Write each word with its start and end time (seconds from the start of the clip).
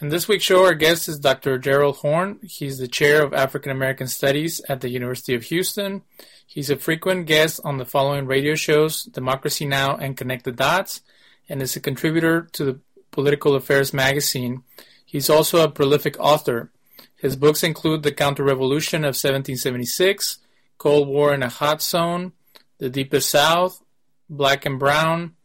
In 0.00 0.08
this 0.08 0.26
week's 0.26 0.44
show, 0.44 0.64
our 0.64 0.74
guest 0.74 1.06
is 1.06 1.18
Dr. 1.18 1.58
Gerald 1.58 1.96
Horne. 1.96 2.38
He's 2.42 2.78
the 2.78 2.88
chair 2.88 3.22
of 3.22 3.34
African 3.34 3.70
American 3.70 4.06
Studies 4.06 4.60
at 4.66 4.80
the 4.80 4.88
University 4.88 5.34
of 5.34 5.42
Houston. 5.44 6.02
He's 6.46 6.70
a 6.70 6.76
frequent 6.76 7.26
guest 7.26 7.60
on 7.62 7.76
the 7.76 7.84
following 7.84 8.24
radio 8.24 8.54
shows 8.54 9.04
Democracy 9.04 9.66
Now! 9.66 9.96
and 9.96 10.16
Connect 10.16 10.44
the 10.44 10.52
Dots, 10.52 11.02
and 11.46 11.60
is 11.60 11.76
a 11.76 11.80
contributor 11.80 12.48
to 12.52 12.64
the 12.64 12.80
Political 13.10 13.54
Affairs 13.54 13.92
magazine. 13.92 14.62
He's 15.04 15.28
also 15.28 15.62
a 15.62 15.70
prolific 15.70 16.18
author. 16.18 16.72
His 17.14 17.36
books 17.36 17.62
include 17.62 18.02
The 18.02 18.12
Counter 18.12 18.44
Revolution 18.44 19.04
of 19.04 19.14
1776, 19.14 20.38
Cold 20.78 21.06
War 21.06 21.34
in 21.34 21.42
a 21.42 21.50
Hot 21.50 21.82
Zone, 21.82 22.32
The 22.78 22.88
Deepest 22.88 23.28
South, 23.28 23.82
Black 24.30 24.64
and 24.64 24.78
Brown, 24.78 25.36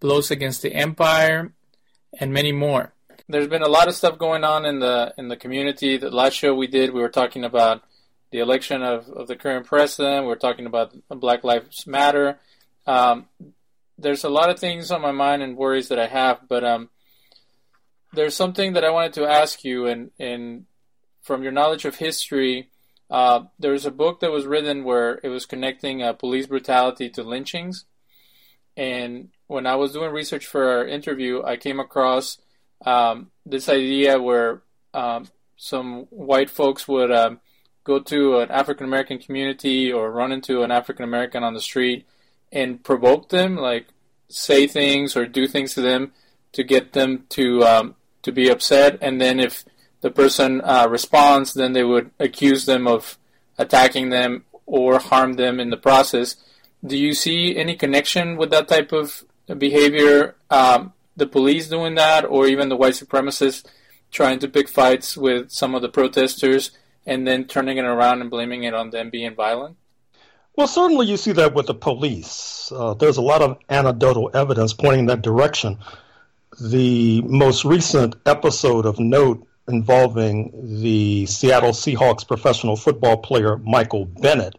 Blows 0.00 0.30
Against 0.30 0.62
the 0.62 0.72
Empire, 0.72 1.52
and 2.18 2.32
many 2.32 2.50
more. 2.50 2.94
There's 3.30 3.46
been 3.46 3.62
a 3.62 3.68
lot 3.68 3.86
of 3.86 3.94
stuff 3.94 4.18
going 4.18 4.42
on 4.42 4.66
in 4.66 4.80
the 4.80 5.14
in 5.16 5.28
the 5.28 5.36
community. 5.36 5.96
The 5.96 6.10
last 6.10 6.34
show 6.34 6.52
we 6.52 6.66
did, 6.66 6.92
we 6.92 7.00
were 7.00 7.08
talking 7.08 7.44
about 7.44 7.82
the 8.32 8.40
election 8.40 8.82
of, 8.82 9.08
of 9.08 9.28
the 9.28 9.36
current 9.36 9.66
president. 9.66 10.26
We 10.26 10.32
are 10.32 10.36
talking 10.36 10.66
about 10.66 10.96
Black 11.08 11.44
Lives 11.44 11.86
Matter. 11.86 12.40
Um, 12.88 13.26
there's 13.96 14.24
a 14.24 14.28
lot 14.28 14.50
of 14.50 14.58
things 14.58 14.90
on 14.90 15.00
my 15.00 15.12
mind 15.12 15.42
and 15.42 15.56
worries 15.56 15.88
that 15.88 15.98
I 15.98 16.08
have, 16.08 16.40
but 16.48 16.64
um, 16.64 16.90
there's 18.12 18.34
something 18.34 18.72
that 18.72 18.84
I 18.84 18.90
wanted 18.90 19.12
to 19.14 19.26
ask 19.26 19.62
you, 19.62 19.86
and, 19.86 20.10
and 20.18 20.64
from 21.22 21.44
your 21.44 21.52
knowledge 21.52 21.84
of 21.84 21.96
history, 21.96 22.70
uh, 23.10 23.44
there 23.60 23.72
was 23.72 23.86
a 23.86 23.92
book 23.92 24.20
that 24.20 24.32
was 24.32 24.46
written 24.46 24.82
where 24.82 25.20
it 25.22 25.28
was 25.28 25.46
connecting 25.46 26.02
uh, 26.02 26.14
police 26.14 26.46
brutality 26.46 27.10
to 27.10 27.22
lynchings. 27.22 27.84
And 28.76 29.28
when 29.46 29.66
I 29.66 29.76
was 29.76 29.92
doing 29.92 30.10
research 30.12 30.46
for 30.46 30.68
our 30.68 30.86
interview, 30.86 31.42
I 31.44 31.56
came 31.56 31.78
across 31.78 32.38
um, 32.84 33.30
this 33.46 33.68
idea 33.68 34.20
where 34.20 34.62
um, 34.94 35.28
some 35.56 36.06
white 36.10 36.50
folks 36.50 36.88
would 36.88 37.12
um, 37.12 37.40
go 37.84 37.98
to 37.98 38.38
an 38.38 38.50
African 38.50 38.86
American 38.86 39.18
community 39.18 39.92
or 39.92 40.10
run 40.10 40.32
into 40.32 40.62
an 40.62 40.70
African 40.70 41.04
American 41.04 41.42
on 41.42 41.54
the 41.54 41.60
street 41.60 42.06
and 42.52 42.82
provoke 42.82 43.28
them, 43.28 43.56
like 43.56 43.86
say 44.28 44.66
things 44.66 45.16
or 45.16 45.26
do 45.26 45.46
things 45.46 45.74
to 45.74 45.80
them 45.80 46.12
to 46.52 46.64
get 46.64 46.92
them 46.92 47.26
to 47.30 47.62
um, 47.64 47.94
to 48.22 48.32
be 48.32 48.48
upset, 48.48 48.98
and 49.00 49.20
then 49.20 49.40
if 49.40 49.64
the 50.00 50.10
person 50.10 50.60
uh, 50.62 50.86
responds, 50.88 51.54
then 51.54 51.72
they 51.72 51.84
would 51.84 52.10
accuse 52.18 52.64
them 52.64 52.86
of 52.86 53.18
attacking 53.58 54.10
them 54.10 54.44
or 54.66 54.98
harm 54.98 55.34
them 55.34 55.60
in 55.60 55.70
the 55.70 55.76
process. 55.76 56.36
Do 56.84 56.96
you 56.96 57.12
see 57.12 57.56
any 57.56 57.76
connection 57.76 58.36
with 58.36 58.50
that 58.50 58.68
type 58.68 58.92
of 58.92 59.24
behavior? 59.58 60.36
Um, 60.50 60.94
the 61.16 61.26
police 61.26 61.68
doing 61.68 61.94
that, 61.96 62.24
or 62.24 62.46
even 62.46 62.68
the 62.68 62.76
white 62.76 62.94
supremacists 62.94 63.64
trying 64.10 64.38
to 64.40 64.48
pick 64.48 64.68
fights 64.68 65.16
with 65.16 65.50
some 65.50 65.74
of 65.74 65.82
the 65.82 65.88
protesters 65.88 66.70
and 67.06 67.26
then 67.26 67.44
turning 67.44 67.78
it 67.78 67.84
around 67.84 68.20
and 68.20 68.30
blaming 68.30 68.64
it 68.64 68.74
on 68.74 68.90
them 68.90 69.10
being 69.10 69.34
violent? 69.34 69.76
Well, 70.56 70.66
certainly 70.66 71.06
you 71.06 71.16
see 71.16 71.32
that 71.32 71.54
with 71.54 71.66
the 71.66 71.74
police. 71.74 72.72
Uh, 72.74 72.94
there's 72.94 73.16
a 73.16 73.22
lot 73.22 73.42
of 73.42 73.58
anecdotal 73.68 74.30
evidence 74.34 74.72
pointing 74.72 75.00
in 75.00 75.06
that 75.06 75.22
direction. 75.22 75.78
The 76.60 77.22
most 77.22 77.64
recent 77.64 78.16
episode 78.26 78.84
of 78.84 78.98
note 78.98 79.46
involving 79.68 80.80
the 80.82 81.26
Seattle 81.26 81.70
Seahawks 81.70 82.26
professional 82.26 82.76
football 82.76 83.16
player 83.16 83.56
Michael 83.58 84.04
Bennett, 84.04 84.56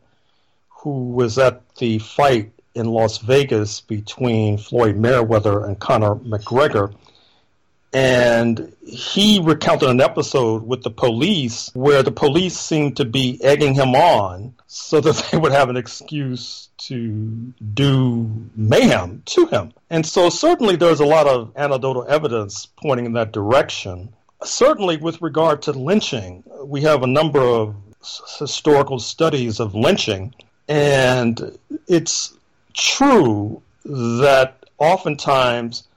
who 0.70 1.10
was 1.12 1.38
at 1.38 1.62
the 1.76 2.00
fight 2.00 2.52
in 2.76 2.88
Las 2.88 3.18
Vegas 3.20 3.82
between 3.82 4.58
Floyd 4.58 4.96
Mayweather 4.96 5.66
and 5.66 5.80
Conor 5.80 6.16
McGregor 6.16 6.94
and 7.94 8.74
he 8.86 9.42
recounted 9.44 9.90
an 9.90 10.00
episode 10.00 10.64
with 10.64 10.84
the 10.84 10.90
police 10.90 11.70
where 11.74 12.04
the 12.04 12.12
police 12.12 12.58
seemed 12.58 12.98
to 12.98 13.06
be 13.06 13.40
egging 13.44 13.74
him 13.74 13.96
on 13.96 14.54
so 14.68 15.02
that 15.02 15.28
they 15.32 15.38
would 15.38 15.52
have 15.52 15.70
an 15.70 15.78
excuse 15.78 16.70
to 16.78 17.54
do 17.74 18.30
mayhem 18.56 19.22
to 19.26 19.46
him. 19.48 19.74
And 19.90 20.06
so, 20.06 20.30
certainly, 20.30 20.78
there's 20.78 21.02
a 21.02 21.06
lot 21.06 21.28
of 21.28 21.52
anecdotal 21.56 22.06
evidence 22.08 22.66
pointing 22.66 23.06
in 23.06 23.14
that 23.14 23.34
direction. 23.34 24.14
Certainly, 24.44 24.98
with 24.98 25.22
regard 25.22 25.62
to 25.64 25.74
lynching, 25.74 26.44
we 26.64 26.81
have 26.81 27.04
a 27.04 27.08
number 27.08 27.42
of 27.42 27.76
historical 28.40 29.00
studies 29.00 29.60
of 29.60 29.76
lynching, 29.76 30.34
and 30.68 31.58
it's 31.88 32.34
true 32.74 33.62
that 33.86 34.66
oftentimes 34.78 35.88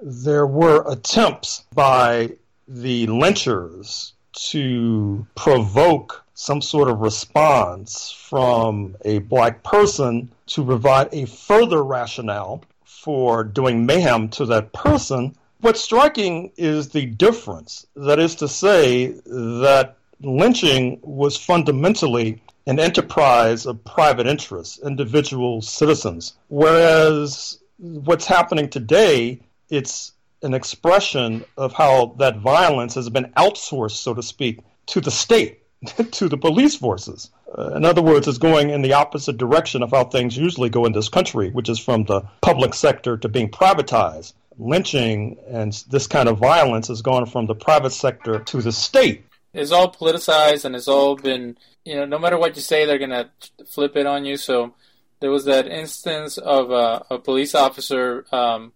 there 0.00 0.46
were 0.46 0.84
attempts 0.90 1.64
by 1.74 2.30
the 2.66 3.06
lynchers 3.06 4.12
to 4.32 5.26
provoke 5.34 6.24
some 6.34 6.62
sort 6.62 6.88
of 6.88 7.00
response 7.00 8.10
from 8.10 8.96
a 9.04 9.18
black 9.18 9.62
person 9.62 10.30
to 10.46 10.64
provide 10.64 11.08
a 11.12 11.26
further 11.26 11.84
rationale 11.84 12.64
for 12.84 13.44
doing 13.44 13.86
mayhem 13.86 14.28
to 14.28 14.46
that 14.46 14.72
person. 14.72 15.34
What's 15.60 15.80
striking 15.80 16.50
is 16.56 16.88
the 16.88 17.06
difference. 17.06 17.86
That 17.94 18.18
is 18.18 18.34
to 18.36 18.48
say, 18.48 19.08
that 19.26 19.96
lynching 20.20 20.98
was 21.02 21.36
fundamentally 21.36 22.42
an 22.66 22.78
enterprise 22.78 23.66
of 23.66 23.84
private 23.84 24.26
interests, 24.26 24.78
individual 24.84 25.62
citizens, 25.62 26.34
whereas 26.48 27.58
what's 27.78 28.26
happening 28.26 28.68
today 28.68 29.40
it's 29.72 30.12
an 30.42 30.54
expression 30.54 31.44
of 31.56 31.72
how 31.72 32.14
that 32.18 32.38
violence 32.38 32.94
has 32.94 33.08
been 33.08 33.32
outsourced, 33.36 33.96
so 33.96 34.12
to 34.12 34.22
speak, 34.22 34.60
to 34.86 35.00
the 35.00 35.10
state, 35.10 35.62
to 36.12 36.28
the 36.28 36.36
police 36.36 36.76
forces. 36.76 37.30
Uh, 37.56 37.72
in 37.74 37.84
other 37.84 38.02
words, 38.02 38.28
it's 38.28 38.38
going 38.38 38.70
in 38.70 38.82
the 38.82 38.92
opposite 38.92 39.38
direction 39.38 39.82
of 39.82 39.90
how 39.90 40.04
things 40.04 40.36
usually 40.36 40.68
go 40.68 40.84
in 40.84 40.92
this 40.92 41.08
country, 41.08 41.50
which 41.50 41.68
is 41.68 41.78
from 41.78 42.04
the 42.04 42.20
public 42.42 42.74
sector 42.74 43.16
to 43.16 43.28
being 43.28 43.48
privatized. 43.48 44.34
Lynching 44.58 45.38
and 45.48 45.72
this 45.88 46.06
kind 46.06 46.28
of 46.28 46.38
violence 46.38 46.88
has 46.88 47.00
gone 47.00 47.24
from 47.24 47.46
the 47.46 47.54
private 47.54 47.90
sector 47.90 48.38
to 48.40 48.60
the 48.60 48.72
state. 48.72 49.24
It's 49.54 49.72
all 49.72 49.90
politicized 49.90 50.64
and 50.64 50.76
it's 50.76 50.88
all 50.88 51.16
been, 51.16 51.56
you 51.84 51.96
know, 51.96 52.04
no 52.04 52.18
matter 52.18 52.38
what 52.38 52.56
you 52.56 52.62
say, 52.62 52.84
they're 52.84 52.98
to 52.98 53.30
flip 53.66 53.96
it 53.96 54.06
on 54.06 54.24
you. 54.24 54.36
So 54.36 54.74
there 55.20 55.30
was 55.30 55.44
that 55.44 55.66
instance 55.66 56.38
of 56.38 56.70
a, 56.70 57.04
a 57.10 57.18
police 57.18 57.54
officer 57.54 58.24
um, 58.32 58.72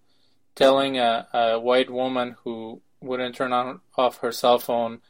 telling 0.55 0.99
a, 0.99 1.27
a 1.33 1.61
white 1.61 1.91
woman 1.91 2.37
who 2.45 2.81
wouldn't 3.01 3.35
turn 3.35 3.53
on 3.53 3.81
off 3.97 4.19
her 4.19 4.33
cell 4.33 4.59
phone 4.59 5.01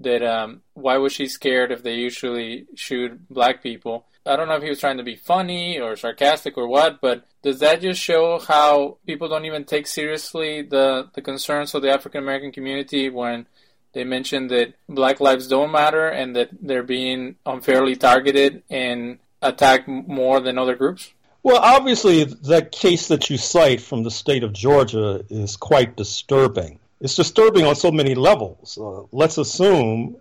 that 0.00 0.22
um, 0.22 0.62
why 0.74 0.96
was 0.96 1.12
she 1.12 1.26
scared 1.26 1.70
if 1.70 1.82
they 1.82 1.94
usually 1.94 2.66
shoot 2.74 3.28
black 3.28 3.62
people? 3.62 4.06
I 4.24 4.36
don't 4.36 4.48
know 4.48 4.56
if 4.56 4.62
he 4.62 4.68
was 4.68 4.80
trying 4.80 4.98
to 4.98 5.02
be 5.02 5.16
funny 5.16 5.78
or 5.78 5.96
sarcastic 5.96 6.56
or 6.56 6.68
what, 6.68 7.00
but 7.00 7.26
does 7.42 7.60
that 7.60 7.80
just 7.80 8.00
show 8.00 8.38
how 8.38 8.98
people 9.06 9.28
don't 9.28 9.44
even 9.44 9.64
take 9.64 9.86
seriously 9.86 10.62
the, 10.62 11.08
the 11.14 11.22
concerns 11.22 11.74
of 11.74 11.82
the 11.82 11.90
African 11.90 12.22
American 12.22 12.52
community 12.52 13.08
when 13.08 13.46
they 13.92 14.04
mentioned 14.04 14.50
that 14.50 14.74
black 14.88 15.20
lives 15.20 15.46
don't 15.48 15.72
matter 15.72 16.08
and 16.08 16.36
that 16.36 16.50
they're 16.60 16.82
being 16.82 17.36
unfairly 17.44 17.96
targeted 17.96 18.62
and 18.70 19.18
attacked 19.42 19.88
more 19.88 20.40
than 20.40 20.58
other 20.58 20.76
groups? 20.76 21.12
Well, 21.42 21.60
obviously, 21.60 22.24
that 22.24 22.70
case 22.70 23.08
that 23.08 23.30
you 23.30 23.38
cite 23.38 23.80
from 23.80 24.02
the 24.02 24.10
state 24.10 24.44
of 24.44 24.52
Georgia 24.52 25.24
is 25.30 25.56
quite 25.56 25.96
disturbing. 25.96 26.78
It's 27.00 27.16
disturbing 27.16 27.64
on 27.64 27.76
so 27.76 27.90
many 27.90 28.14
levels. 28.14 28.76
Uh, 28.78 29.04
let's 29.10 29.38
assume 29.38 30.16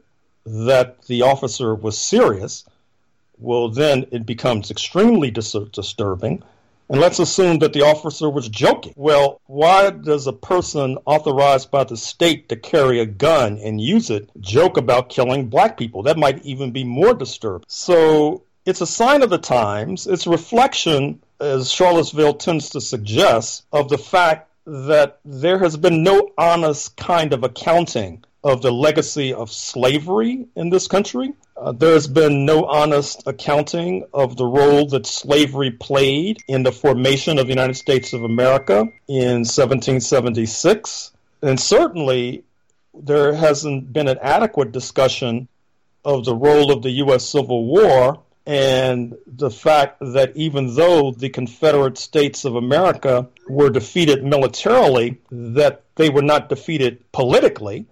that 0.46 1.02
the 1.04 1.24
officer 1.24 1.76
was 1.76 1.98
serious. 1.98 2.64
Well, 3.38 3.70
then 3.70 4.06
it 4.12 4.26
becomes 4.26 4.72
extremely 4.72 5.30
dis- 5.30 5.56
disturbing. 5.74 6.42
And 6.90 7.00
let's 7.00 7.20
assume 7.20 7.60
that 7.60 7.74
the 7.74 7.84
officer 7.84 8.30
was 8.30 8.50
joking. 8.50 8.94
Well, 8.96 9.42
why 9.46 9.92
does 9.92 10.26
a 10.26 10.34
person 10.34 10.98
authorized 11.06 11.70
by 11.70 11.84
the 11.84 11.96
state 11.96 12.50
to 12.50 12.56
carry 12.56 13.00
a 13.00 13.06
gun 13.06 13.60
and 13.60 13.80
use 13.80 14.10
it 14.10 14.30
joke 14.40 14.78
about 14.78 15.10
killing 15.10 15.50
black 15.50 15.78
people? 15.78 16.02
That 16.04 16.18
might 16.18 16.44
even 16.44 16.72
be 16.72 16.84
more 16.84 17.14
disturbing. 17.14 17.66
So 17.68 18.42
it's 18.66 18.82
a 18.82 18.88
sign 18.88 19.22
of 19.22 19.30
the 19.30 19.38
times. 19.38 20.08
It's 20.08 20.26
a 20.26 20.32
reflection, 20.32 21.22
as 21.40 21.72
Charlottesville 21.72 22.34
tends 22.34 22.72
to 22.72 22.82
suggest, 22.82 23.66
of 23.72 23.90
the 23.90 24.00
fact 24.00 24.50
that 24.66 25.20
there 25.24 25.60
has 25.60 25.78
been 25.78 26.04
no 26.04 26.32
honest 26.38 26.98
kind 26.98 27.34
of 27.34 27.44
accounting 27.44 28.24
of 28.44 28.62
the 28.62 28.72
legacy 28.72 29.34
of 29.34 29.52
slavery 29.52 30.48
in 30.56 30.70
this 30.70 30.88
country. 30.88 31.34
Uh, 31.60 31.74
there 31.74 31.94
has 31.94 32.08
been 32.08 32.46
no 32.46 32.64
honest 32.64 33.24
accounting 33.26 34.06
of 34.14 34.38
the 34.38 34.46
role 34.46 34.88
that 34.88 35.06
slavery 35.06 35.72
played 35.72 36.42
in 36.48 36.64
the 36.64 36.72
formation 36.72 37.38
of 37.38 37.48
the 37.48 37.52
United 37.52 37.76
States 37.76 38.14
of 38.14 38.24
America 38.24 38.88
in 39.10 39.44
1776. 39.44 41.12
And 41.42 41.60
certainly, 41.60 42.46
there 42.94 43.34
hasn't 43.34 43.92
been 43.92 44.08
an 44.08 44.18
adequate 44.22 44.72
discussion 44.72 45.50
of 46.06 46.24
the 46.24 46.36
role 46.36 46.72
of 46.72 46.82
the 46.82 46.92
U.S. 46.92 47.28
Civil 47.28 47.66
War 47.66 48.22
and 48.46 49.18
the 49.28 49.52
fact 49.52 49.98
that 50.00 50.32
even 50.36 50.76
though 50.76 51.12
the 51.12 51.30
Confederate 51.30 51.98
States 51.98 52.46
of 52.46 52.56
America 52.56 53.28
were 53.50 53.70
defeated 53.70 54.24
militarily, 54.24 55.20
that 55.30 55.84
they 55.96 56.10
were 56.10 56.22
not 56.22 56.48
defeated 56.48 57.12
politically, 57.12 57.86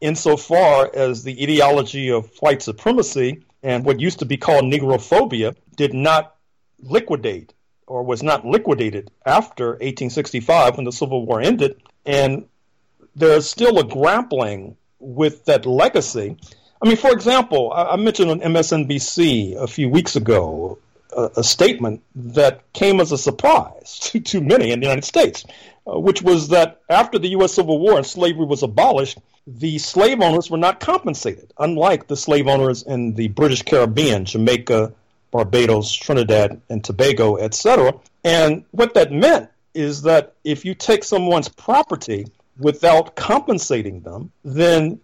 insofar 0.00 0.90
as 0.94 1.24
the 1.24 1.42
ideology 1.42 2.10
of 2.10 2.30
white 2.40 2.62
supremacy 2.62 3.42
and 3.62 3.84
what 3.84 4.00
used 4.00 4.20
to 4.20 4.24
be 4.24 4.36
called 4.36 4.64
Negrophobia 4.64 5.56
did 5.76 5.94
not 5.94 6.36
liquidate 6.80 7.54
or 7.86 8.02
was 8.02 8.22
not 8.22 8.46
liquidated 8.46 9.10
after 9.26 9.70
1865 9.70 10.76
when 10.76 10.84
the 10.84 10.92
Civil 10.92 11.26
War 11.26 11.40
ended. 11.40 11.80
And 12.06 12.46
there's 13.16 13.48
still 13.48 13.78
a 13.78 13.84
grappling 13.84 14.76
with 15.00 15.44
that 15.46 15.66
legacy. 15.66 16.36
I 16.80 16.88
mean, 16.88 16.96
for 16.96 17.10
example, 17.10 17.72
I, 17.74 17.96
mentioned 17.96 18.30
on 18.30 18.40
MSNBC 18.40 19.56
a 19.56 19.66
few 19.66 19.88
weeks 19.88 20.14
ago 20.14 20.78
a, 21.18 21.30
a 21.38 21.44
statement 21.44 22.02
that 22.14 22.72
came 22.72 23.00
as 23.00 23.12
a 23.12 23.18
surprise 23.18 23.98
to, 24.02 24.20
to 24.20 24.40
many 24.40 24.70
in 24.70 24.80
the 24.80 24.86
United 24.86 25.04
States, 25.04 25.44
uh, 25.86 25.98
which 25.98 26.22
was 26.22 26.48
that 26.48 26.80
after 26.88 27.18
the 27.18 27.28
U.S. 27.30 27.52
Civil 27.52 27.78
War 27.78 27.96
and 27.96 28.06
slavery 28.06 28.46
was 28.46 28.62
abolished, 28.62 29.18
the 29.46 29.78
slave 29.78 30.20
owners 30.20 30.50
were 30.50 30.58
not 30.58 30.80
compensated, 30.80 31.52
unlike 31.58 32.06
the 32.06 32.16
slave 32.16 32.46
owners 32.46 32.82
in 32.82 33.14
the 33.14 33.28
British 33.28 33.62
Caribbean, 33.62 34.24
Jamaica, 34.24 34.92
Barbados, 35.30 35.92
Trinidad, 35.92 36.60
and 36.68 36.84
Tobago, 36.84 37.36
etc. 37.36 37.94
And 38.24 38.64
what 38.70 38.94
that 38.94 39.12
meant 39.12 39.50
is 39.74 40.02
that 40.02 40.34
if 40.44 40.64
you 40.64 40.74
take 40.74 41.04
someone's 41.04 41.48
property 41.48 42.26
without 42.58 43.16
compensating 43.16 44.00
them, 44.00 44.32
then 44.44 45.00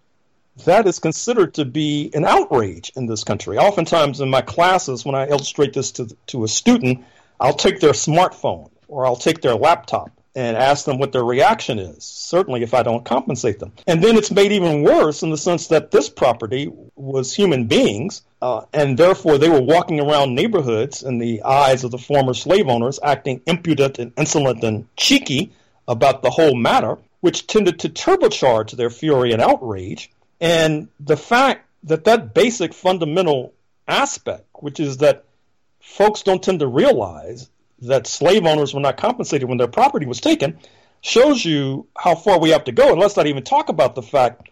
that 0.63 0.87
is 0.87 0.99
considered 0.99 1.53
to 1.55 1.65
be 1.65 2.09
an 2.13 2.25
outrage 2.25 2.91
in 2.95 3.07
this 3.07 3.23
country. 3.23 3.57
Oftentimes 3.57 4.21
in 4.21 4.29
my 4.29 4.41
classes, 4.41 5.05
when 5.05 5.15
I 5.15 5.27
illustrate 5.27 5.73
this 5.73 5.91
to, 5.93 6.15
to 6.27 6.43
a 6.43 6.47
student, 6.47 7.03
I'll 7.39 7.53
take 7.53 7.79
their 7.79 7.91
smartphone 7.91 8.69
or 8.87 9.05
I'll 9.05 9.17
take 9.17 9.41
their 9.41 9.55
laptop 9.55 10.11
and 10.35 10.57
ask 10.57 10.85
them 10.85 10.97
what 10.97 11.13
their 11.13 11.23
reaction 11.23 11.79
is, 11.79 12.03
certainly 12.03 12.61
if 12.61 12.73
I 12.73 12.83
don't 12.83 13.05
compensate 13.05 13.59
them. 13.59 13.71
And 13.87 14.03
then 14.03 14.17
it's 14.17 14.31
made 14.31 14.51
even 14.51 14.83
worse 14.83 15.23
in 15.23 15.29
the 15.29 15.37
sense 15.37 15.67
that 15.67 15.91
this 15.91 16.09
property 16.09 16.69
was 16.95 17.33
human 17.33 17.65
beings, 17.65 18.21
uh, 18.41 18.65
and 18.73 18.97
therefore 18.97 19.37
they 19.37 19.47
were 19.49 19.61
walking 19.61 20.01
around 20.01 20.35
neighborhoods 20.35 21.03
in 21.03 21.19
the 21.19 21.41
eyes 21.43 21.85
of 21.85 21.91
the 21.91 21.97
former 21.97 22.33
slave 22.33 22.67
owners, 22.67 22.99
acting 23.01 23.41
impudent 23.45 23.97
and 23.97 24.11
insolent 24.17 24.61
and 24.63 24.87
cheeky 24.97 25.53
about 25.87 26.21
the 26.21 26.29
whole 26.29 26.55
matter, 26.55 26.97
which 27.21 27.47
tended 27.47 27.79
to 27.79 27.89
turbocharge 27.89 28.71
their 28.71 28.89
fury 28.89 29.31
and 29.31 29.41
outrage. 29.41 30.11
And 30.39 30.89
the 30.99 31.17
fact 31.17 31.67
that 31.83 32.05
that 32.05 32.33
basic 32.33 32.73
fundamental 32.73 33.53
aspect, 33.87 34.45
which 34.53 34.79
is 34.79 34.97
that 34.97 35.25
folks 35.79 36.23
don't 36.23 36.41
tend 36.43 36.59
to 36.59 36.67
realize 36.67 37.49
that 37.81 38.07
slave 38.07 38.45
owners 38.45 38.73
were 38.73 38.79
not 38.79 38.97
compensated 38.97 39.47
when 39.47 39.57
their 39.57 39.67
property 39.67 40.05
was 40.05 40.19
taken 40.19 40.57
shows 41.01 41.45
you 41.45 41.87
how 41.95 42.15
far 42.15 42.39
we 42.39 42.49
have 42.49 42.63
to 42.63 42.71
go. 42.71 42.91
And 42.91 42.99
let's 42.99 43.15
not 43.15 43.27
even 43.27 43.43
talk 43.43 43.69
about 43.69 43.95
the 43.95 44.01
fact 44.01 44.49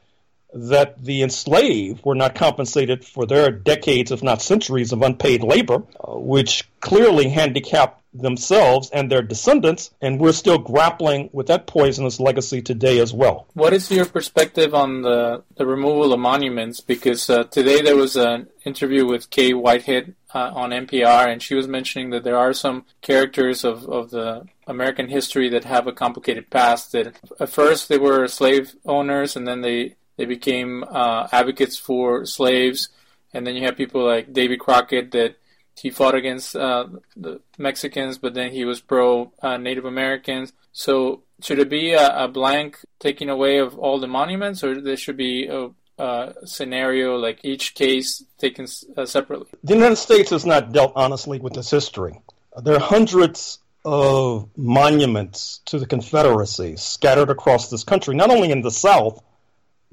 that 0.54 1.04
the 1.04 1.24
enslaved 1.24 2.04
were 2.06 2.16
not 2.16 2.36
compensated 2.36 3.04
for 3.04 3.26
their 3.26 3.52
decades, 3.52 4.12
if 4.12 4.24
not 4.24 4.42
centuries, 4.42 4.92
of 4.92 5.02
unpaid 5.02 5.44
labor, 5.44 5.84
uh, 6.00 6.18
which 6.18 6.70
clearly 6.80 7.30
handicapped 7.30 8.04
themselves 8.14 8.90
and 8.92 9.12
their 9.12 9.22
descendants, 9.22 9.90
and 10.02 10.20
we're 10.20 10.32
still 10.32 10.60
grappling 10.60 11.30
with 11.34 11.48
that 11.48 11.66
poisonous 11.66 12.20
legacy 12.20 12.62
today 12.62 13.00
as 13.00 13.14
well. 13.14 13.48
What 13.54 13.74
is 13.74 13.90
your 13.90 14.06
perspective 14.06 14.76
on 14.76 15.02
the, 15.02 15.44
the 15.56 15.66
removal 15.66 16.14
of 16.14 16.20
monuments? 16.20 16.80
Because 16.80 17.30
uh, 17.30 17.46
today 17.46 17.82
there 17.82 17.96
was 17.96 18.16
an 18.16 18.48
interview 18.66 19.08
with 19.08 19.30
Kaye 19.30 19.54
Whitehead 19.54 20.16
uh, 20.34 20.52
on 20.54 20.70
NPR, 20.70 21.28
and 21.28 21.42
she 21.42 21.56
was 21.56 21.68
mentioning 21.68 22.12
that 22.12 22.24
there 22.24 22.38
are 22.38 22.54
some 22.54 22.86
characters 23.02 23.64
of, 23.64 23.86
of 23.90 24.12
the 24.12 24.46
American 24.68 25.10
history 25.10 25.50
that 25.50 25.64
have 25.64 25.88
a 25.88 25.92
complicated 25.92 26.50
past. 26.50 26.92
That 26.92 27.16
at 27.40 27.50
first 27.50 27.90
they 27.90 27.98
were 27.98 28.28
slave 28.28 28.76
owners, 28.86 29.36
and 29.36 29.48
then 29.48 29.62
they 29.62 29.96
they 30.18 30.25
became 30.25 30.83
uh, 30.83 31.27
advocates 31.31 31.77
for 31.77 32.25
slaves, 32.25 32.89
and 33.33 33.45
then 33.45 33.56
you 33.56 33.65
have 33.65 33.77
people 33.77 34.06
like 34.06 34.33
Davy 34.33 34.57
Crockett 34.57 35.12
that 35.12 35.36
he 35.80 35.89
fought 35.89 36.15
against 36.15 36.56
uh, 36.56 36.88
the 37.15 37.42
Mexicans, 37.57 38.18
but 38.18 38.33
then 38.33 38.51
he 38.51 38.65
was 38.65 38.80
pro 38.80 39.31
uh, 39.42 39.57
Native 39.57 39.86
Americans. 39.86 40.54
So 40.71 41.24
should 41.42 41.60
it 41.60 41.69
be 41.69 41.94
a, 41.94 42.25
a, 42.25 42.27
blank 42.27 42.77
taking 43.00 43.30
away 43.30 43.57
of 43.57 43.77
all 43.77 44.00
the 44.00 44.07
monuments, 44.07 44.63
or 44.63 44.80
there 44.80 44.98
should 44.98 45.18
be 45.18 45.48
a, 45.48 45.69
a 45.98 46.33
scenario 46.45 47.18
like 47.18 47.39
each 47.44 47.74
case 47.75 48.24
taken 48.38 48.68
uh, 48.95 49.06
separately? 49.06 49.48
The 49.63 49.74
United 49.74 49.95
States 49.95 50.30
has 50.30 50.45
not 50.45 50.71
dealt 50.71 50.94
honestly 50.95 51.39
with 51.39 51.54
this 51.54 51.71
history. 51.71 52.21
There 52.62 52.75
are 52.75 52.80
hundreds 52.80 53.59
of 53.83 54.50
monuments 54.56 55.62
to 55.66 55.80
the 55.80 55.86
Confederacy 55.86 56.77
scattered 56.77 57.30
across 57.30 57.69
this 57.69 57.83
country, 57.83 58.16
not 58.16 58.30
only 58.30 58.51
in 58.51 58.62
the 58.62 58.71
South, 58.71 59.21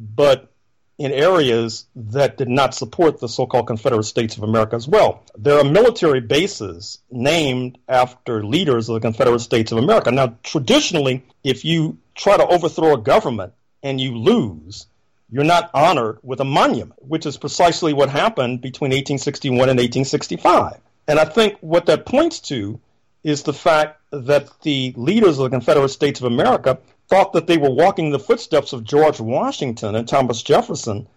but 0.00 0.50
in 0.98 1.12
areas 1.12 1.86
that 1.96 2.36
did 2.36 2.48
not 2.48 2.74
support 2.74 3.20
the 3.20 3.28
so 3.28 3.46
called 3.46 3.66
Confederate 3.66 4.04
States 4.04 4.36
of 4.36 4.42
America 4.42 4.76
as 4.76 4.86
well. 4.86 5.22
There 5.36 5.58
are 5.58 5.64
military 5.64 6.20
bases 6.20 6.98
named 7.10 7.78
after 7.88 8.44
leaders 8.44 8.88
of 8.88 8.94
the 8.94 9.00
Confederate 9.00 9.40
States 9.40 9.72
of 9.72 9.78
America. 9.78 10.10
Now, 10.10 10.36
traditionally, 10.42 11.24
if 11.42 11.64
you 11.64 11.96
try 12.14 12.36
to 12.36 12.46
overthrow 12.46 12.94
a 12.94 12.98
government 12.98 13.54
and 13.82 13.98
you 13.98 14.14
lose, 14.16 14.86
you're 15.30 15.44
not 15.44 15.70
honored 15.72 16.18
with 16.22 16.40
a 16.40 16.44
monument, 16.44 17.02
which 17.06 17.24
is 17.24 17.38
precisely 17.38 17.94
what 17.94 18.10
happened 18.10 18.60
between 18.60 18.90
1861 18.90 19.70
and 19.70 19.78
1865. 19.78 20.80
And 21.08 21.18
I 21.18 21.24
think 21.24 21.56
what 21.60 21.86
that 21.86 22.04
points 22.04 22.40
to 22.40 22.78
is 23.24 23.42
the 23.42 23.54
fact 23.54 24.00
that 24.10 24.50
the 24.62 24.92
leaders 24.96 25.38
of 25.38 25.44
the 25.44 25.50
Confederate 25.50 25.88
States 25.88 26.20
of 26.20 26.26
America 26.26 26.78
thought 27.10 27.32
that 27.32 27.48
they 27.48 27.58
were 27.58 27.70
walking 27.70 28.10
the 28.10 28.18
footsteps 28.18 28.72
of 28.72 28.84
George 28.84 29.20
Washington 29.20 29.96
and 29.96 30.08
Thomas 30.08 30.42
Jefferson 30.42 31.08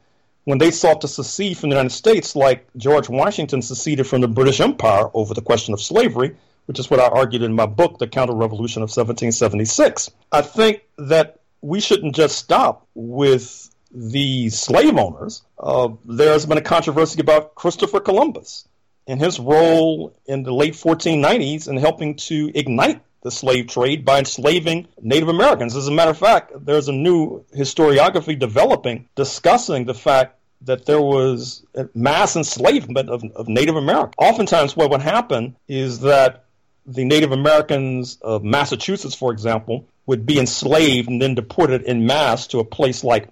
when 0.45 0.57
they 0.57 0.71
sought 0.71 1.01
to 1.01 1.07
secede 1.07 1.57
from 1.57 1.69
the 1.69 1.75
United 1.75 1.91
States, 1.91 2.35
like 2.35 2.67
George 2.75 3.07
Washington 3.07 3.61
seceded 3.61 4.07
from 4.07 4.21
the 4.21 4.27
British 4.27 4.59
Empire 4.59 5.05
over 5.13 5.33
the 5.33 5.41
question 5.41 5.73
of 5.73 5.81
slavery, 5.81 6.35
which 6.65 6.79
is 6.79 6.89
what 6.89 6.99
I 6.99 7.07
argued 7.07 7.43
in 7.43 7.53
my 7.53 7.67
book, 7.67 7.99
The 7.99 8.07
Counter 8.07 8.33
Revolution 8.33 8.81
of 8.81 8.89
1776. 8.89 10.11
I 10.31 10.41
think 10.41 10.81
that 10.97 11.39
we 11.61 11.79
shouldn't 11.79 12.15
just 12.15 12.37
stop 12.37 12.87
with 12.93 13.69
the 13.93 14.49
slave 14.49 14.97
owners. 14.97 15.43
Uh, 15.57 15.89
there's 16.03 16.45
been 16.45 16.57
a 16.57 16.61
controversy 16.61 17.21
about 17.21 17.55
Christopher 17.55 17.99
Columbus 17.99 18.67
and 19.07 19.19
his 19.19 19.39
role 19.39 20.13
in 20.25 20.43
the 20.43 20.53
late 20.53 20.73
1490s 20.73 21.69
in 21.69 21.77
helping 21.77 22.15
to 22.15 22.51
ignite 22.55 23.01
the 23.23 23.31
slave 23.31 23.67
trade 23.67 24.05
by 24.05 24.19
enslaving 24.19 24.87
Native 25.01 25.29
Americans. 25.29 25.75
As 25.75 25.87
a 25.87 25.91
matter 25.91 26.11
of 26.11 26.17
fact, 26.17 26.51
there's 26.65 26.89
a 26.89 26.93
new 26.93 27.43
historiography 27.55 28.37
developing 28.37 29.07
discussing 29.15 29.85
the 29.85 29.93
fact 29.93 30.39
that 30.61 30.85
there 30.85 31.01
was 31.01 31.65
mass 31.93 32.35
enslavement 32.35 33.09
of, 33.09 33.23
of 33.35 33.47
Native 33.47 33.75
Americans. 33.75 34.13
Oftentimes, 34.17 34.77
what 34.77 34.89
would 34.91 35.01
happen 35.01 35.55
is 35.67 36.01
that 36.01 36.45
the 36.85 37.05
Native 37.05 37.31
Americans 37.31 38.17
of 38.21 38.43
Massachusetts, 38.43 39.15
for 39.15 39.31
example, 39.31 39.87
would 40.05 40.25
be 40.25 40.39
enslaved 40.39 41.09
and 41.09 41.21
then 41.21 41.35
deported 41.35 41.83
in 41.83 42.05
mass 42.05 42.47
to 42.47 42.59
a 42.59 42.65
place 42.65 43.03
like 43.03 43.29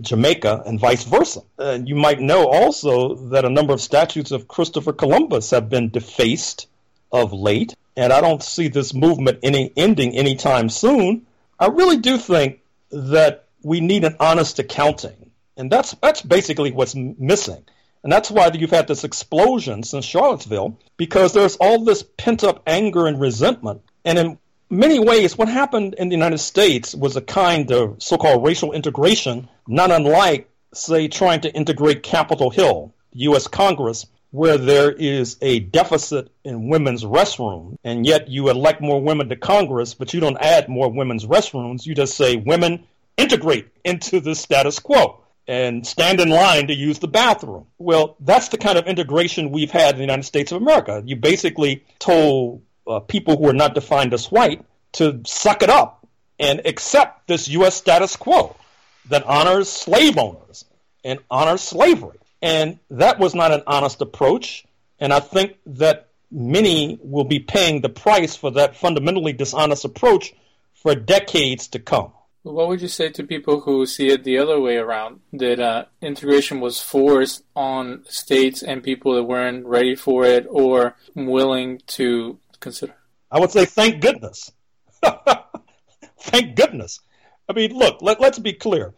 Jamaica 0.00 0.62
and 0.66 0.80
vice 0.80 1.04
versa. 1.04 1.42
Uh, 1.58 1.78
you 1.84 1.94
might 1.94 2.20
know 2.20 2.48
also 2.48 3.14
that 3.30 3.44
a 3.44 3.50
number 3.50 3.72
of 3.72 3.80
statues 3.80 4.32
of 4.32 4.48
Christopher 4.48 4.92
Columbus 4.92 5.50
have 5.50 5.68
been 5.68 5.90
defaced 5.90 6.66
of 7.12 7.32
late 7.32 7.74
and 7.98 8.12
I 8.12 8.20
don't 8.20 8.42
see 8.42 8.68
this 8.68 8.94
movement 8.94 9.40
any 9.42 9.72
ending 9.76 10.14
anytime 10.16 10.68
soon. 10.68 11.26
I 11.58 11.66
really 11.66 11.96
do 11.96 12.16
think 12.16 12.60
that 12.92 13.46
we 13.62 13.80
need 13.80 14.04
an 14.04 14.14
honest 14.20 14.60
accounting, 14.60 15.32
and 15.56 15.68
that's 15.70 15.96
that's 16.00 16.22
basically 16.22 16.70
what's 16.70 16.94
missing. 16.94 17.64
And 18.04 18.12
that's 18.12 18.30
why 18.30 18.48
you've 18.54 18.70
had 18.70 18.86
this 18.86 19.02
explosion 19.02 19.82
since 19.82 20.04
Charlottesville, 20.04 20.78
because 20.96 21.32
there's 21.32 21.56
all 21.56 21.84
this 21.84 22.04
pent 22.16 22.44
up 22.44 22.62
anger 22.68 23.08
and 23.08 23.20
resentment. 23.20 23.82
And 24.04 24.16
in 24.16 24.38
many 24.70 25.00
ways, 25.00 25.36
what 25.36 25.48
happened 25.48 25.94
in 25.98 26.08
the 26.08 26.14
United 26.14 26.38
States 26.38 26.94
was 26.94 27.16
a 27.16 27.20
kind 27.20 27.72
of 27.72 28.00
so 28.00 28.16
called 28.16 28.44
racial 28.46 28.72
integration, 28.72 29.48
not 29.66 29.90
unlike, 29.90 30.48
say, 30.72 31.08
trying 31.08 31.40
to 31.40 31.52
integrate 31.52 32.04
Capitol 32.04 32.50
Hill, 32.50 32.94
the 33.12 33.22
U.S. 33.22 33.48
Congress, 33.48 34.06
where 34.30 34.58
there 34.58 34.90
is 34.92 35.36
a 35.40 35.60
deficit 35.60 36.30
in 36.44 36.68
women's 36.68 37.04
restrooms, 37.04 37.76
and 37.82 38.06
yet 38.06 38.28
you 38.28 38.50
elect 38.50 38.80
more 38.80 39.00
women 39.00 39.28
to 39.28 39.36
Congress, 39.36 39.94
but 39.94 40.12
you 40.12 40.20
don't 40.20 40.36
add 40.38 40.68
more 40.68 40.90
women's 40.90 41.24
restrooms. 41.24 41.86
You 41.86 41.94
just 41.94 42.16
say 42.16 42.36
women 42.36 42.84
integrate 43.16 43.68
into 43.84 44.20
the 44.20 44.34
status 44.34 44.78
quo 44.78 45.20
and 45.46 45.86
stand 45.86 46.20
in 46.20 46.28
line 46.28 46.66
to 46.66 46.74
use 46.74 46.98
the 46.98 47.08
bathroom. 47.08 47.66
Well, 47.78 48.16
that's 48.20 48.48
the 48.48 48.58
kind 48.58 48.76
of 48.76 48.86
integration 48.86 49.50
we've 49.50 49.70
had 49.70 49.94
in 49.94 49.96
the 49.96 50.02
United 50.02 50.24
States 50.24 50.52
of 50.52 50.60
America. 50.60 51.02
You 51.04 51.16
basically 51.16 51.84
told 51.98 52.62
uh, 52.86 53.00
people 53.00 53.38
who 53.38 53.48
are 53.48 53.54
not 53.54 53.74
defined 53.74 54.12
as 54.12 54.30
white 54.30 54.62
to 54.92 55.22
suck 55.26 55.62
it 55.62 55.70
up 55.70 56.06
and 56.38 56.60
accept 56.66 57.26
this 57.26 57.48
U.S. 57.48 57.74
status 57.74 58.14
quo 58.14 58.54
that 59.08 59.24
honors 59.24 59.68
slave 59.70 60.18
owners 60.18 60.66
and 61.02 61.18
honors 61.30 61.62
slavery. 61.62 62.18
And 62.40 62.78
that 62.90 63.18
was 63.18 63.34
not 63.34 63.52
an 63.52 63.62
honest 63.66 64.00
approach. 64.00 64.64
And 64.98 65.12
I 65.12 65.20
think 65.20 65.58
that 65.66 66.08
many 66.30 66.98
will 67.02 67.24
be 67.24 67.40
paying 67.40 67.80
the 67.80 67.88
price 67.88 68.36
for 68.36 68.50
that 68.52 68.76
fundamentally 68.76 69.32
dishonest 69.32 69.84
approach 69.84 70.34
for 70.74 70.94
decades 70.94 71.68
to 71.68 71.78
come. 71.78 72.12
What 72.42 72.68
would 72.68 72.80
you 72.80 72.88
say 72.88 73.10
to 73.10 73.24
people 73.24 73.60
who 73.60 73.84
see 73.84 74.08
it 74.08 74.24
the 74.24 74.38
other 74.38 74.60
way 74.60 74.76
around? 74.76 75.20
That 75.32 75.60
uh, 75.60 75.84
integration 76.00 76.60
was 76.60 76.80
forced 76.80 77.42
on 77.54 78.04
states 78.08 78.62
and 78.62 78.82
people 78.82 79.14
that 79.14 79.24
weren't 79.24 79.66
ready 79.66 79.96
for 79.96 80.24
it 80.24 80.46
or 80.48 80.96
willing 81.14 81.80
to 81.88 82.38
consider? 82.60 82.94
I 83.30 83.40
would 83.40 83.50
say, 83.50 83.64
thank 83.64 84.00
goodness. 84.00 84.50
thank 86.20 86.56
goodness. 86.56 87.00
I 87.48 87.52
mean, 87.52 87.72
look, 87.76 88.00
let, 88.02 88.20
us 88.20 88.38
be 88.38 88.52
clear. 88.52 88.94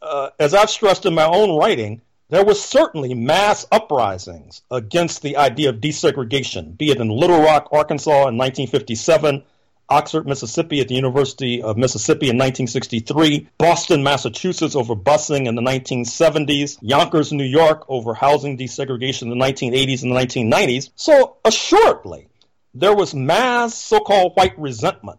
Uh, 0.00 0.30
as 0.38 0.52
I've 0.52 0.70
stressed 0.70 1.06
in 1.06 1.14
my 1.14 1.26
own 1.26 1.56
writing, 1.56 2.02
there 2.32 2.46
were 2.46 2.54
certainly 2.54 3.12
mass 3.12 3.66
uprisings 3.70 4.62
against 4.70 5.20
the 5.20 5.36
idea 5.36 5.68
of 5.68 5.82
desegregation, 5.82 6.78
be 6.78 6.90
it 6.90 6.96
in 6.96 7.10
Little 7.10 7.42
Rock, 7.42 7.68
Arkansas 7.72 8.26
in 8.26 8.38
1957, 8.38 9.44
Oxford, 9.90 10.26
Mississippi 10.26 10.80
at 10.80 10.88
the 10.88 10.94
University 10.94 11.60
of 11.60 11.76
Mississippi 11.76 12.30
in 12.30 12.38
1963, 12.38 13.50
Boston, 13.58 14.02
Massachusetts 14.02 14.74
over 14.74 14.96
busing 14.96 15.46
in 15.46 15.56
the 15.56 15.60
1970s, 15.60 16.78
Yonkers, 16.80 17.34
New 17.34 17.44
York 17.44 17.84
over 17.90 18.14
housing 18.14 18.56
desegregation 18.56 19.24
in 19.24 19.28
the 19.28 19.44
1980s 19.44 20.02
and 20.02 20.12
the 20.12 20.16
1990s. 20.16 20.88
So, 20.96 21.36
assuredly, 21.44 22.28
there 22.72 22.96
was 22.96 23.14
mass 23.14 23.74
so 23.74 24.00
called 24.00 24.32
white 24.36 24.58
resentment 24.58 25.18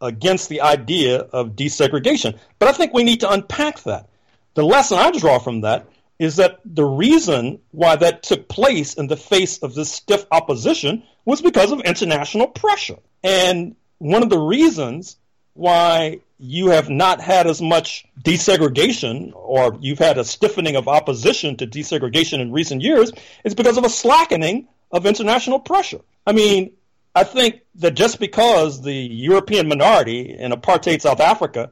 against 0.00 0.48
the 0.48 0.62
idea 0.62 1.18
of 1.18 1.56
desegregation. 1.56 2.38
But 2.58 2.70
I 2.70 2.72
think 2.72 2.94
we 2.94 3.04
need 3.04 3.20
to 3.20 3.30
unpack 3.30 3.82
that. 3.82 4.08
The 4.54 4.64
lesson 4.64 4.96
I 4.96 5.10
draw 5.10 5.38
from 5.38 5.60
that 5.62 5.88
is 6.24 6.36
that 6.36 6.60
the 6.64 6.84
reason 6.84 7.60
why 7.70 7.96
that 7.96 8.22
took 8.22 8.48
place 8.48 8.94
in 8.94 9.06
the 9.06 9.16
face 9.16 9.58
of 9.58 9.74
this 9.74 9.92
stiff 9.92 10.26
opposition 10.30 11.02
was 11.24 11.42
because 11.42 11.70
of 11.70 11.80
international 11.80 12.48
pressure. 12.48 12.98
And 13.22 13.76
one 13.98 14.22
of 14.22 14.30
the 14.30 14.38
reasons 14.38 15.16
why 15.54 16.20
you 16.38 16.70
have 16.70 16.90
not 16.90 17.20
had 17.20 17.46
as 17.46 17.62
much 17.62 18.04
desegregation 18.22 19.32
or 19.34 19.78
you've 19.80 19.98
had 19.98 20.18
a 20.18 20.24
stiffening 20.24 20.76
of 20.76 20.88
opposition 20.88 21.56
to 21.56 21.66
desegregation 21.66 22.40
in 22.40 22.52
recent 22.52 22.82
years 22.82 23.12
is 23.44 23.54
because 23.54 23.76
of 23.76 23.84
a 23.84 23.90
slackening 23.90 24.66
of 24.90 25.06
international 25.06 25.60
pressure. 25.60 26.00
I 26.26 26.32
mean, 26.32 26.72
I 27.14 27.24
think 27.24 27.60
that 27.76 27.94
just 27.94 28.18
because 28.18 28.82
the 28.82 28.92
European 28.92 29.68
minority 29.68 30.36
in 30.36 30.50
apartheid 30.50 31.00
South 31.00 31.20
Africa, 31.20 31.70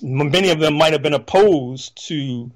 many 0.00 0.50
of 0.50 0.60
them 0.60 0.74
might 0.74 0.92
have 0.92 1.02
been 1.02 1.14
opposed 1.14 2.06
to 2.06 2.50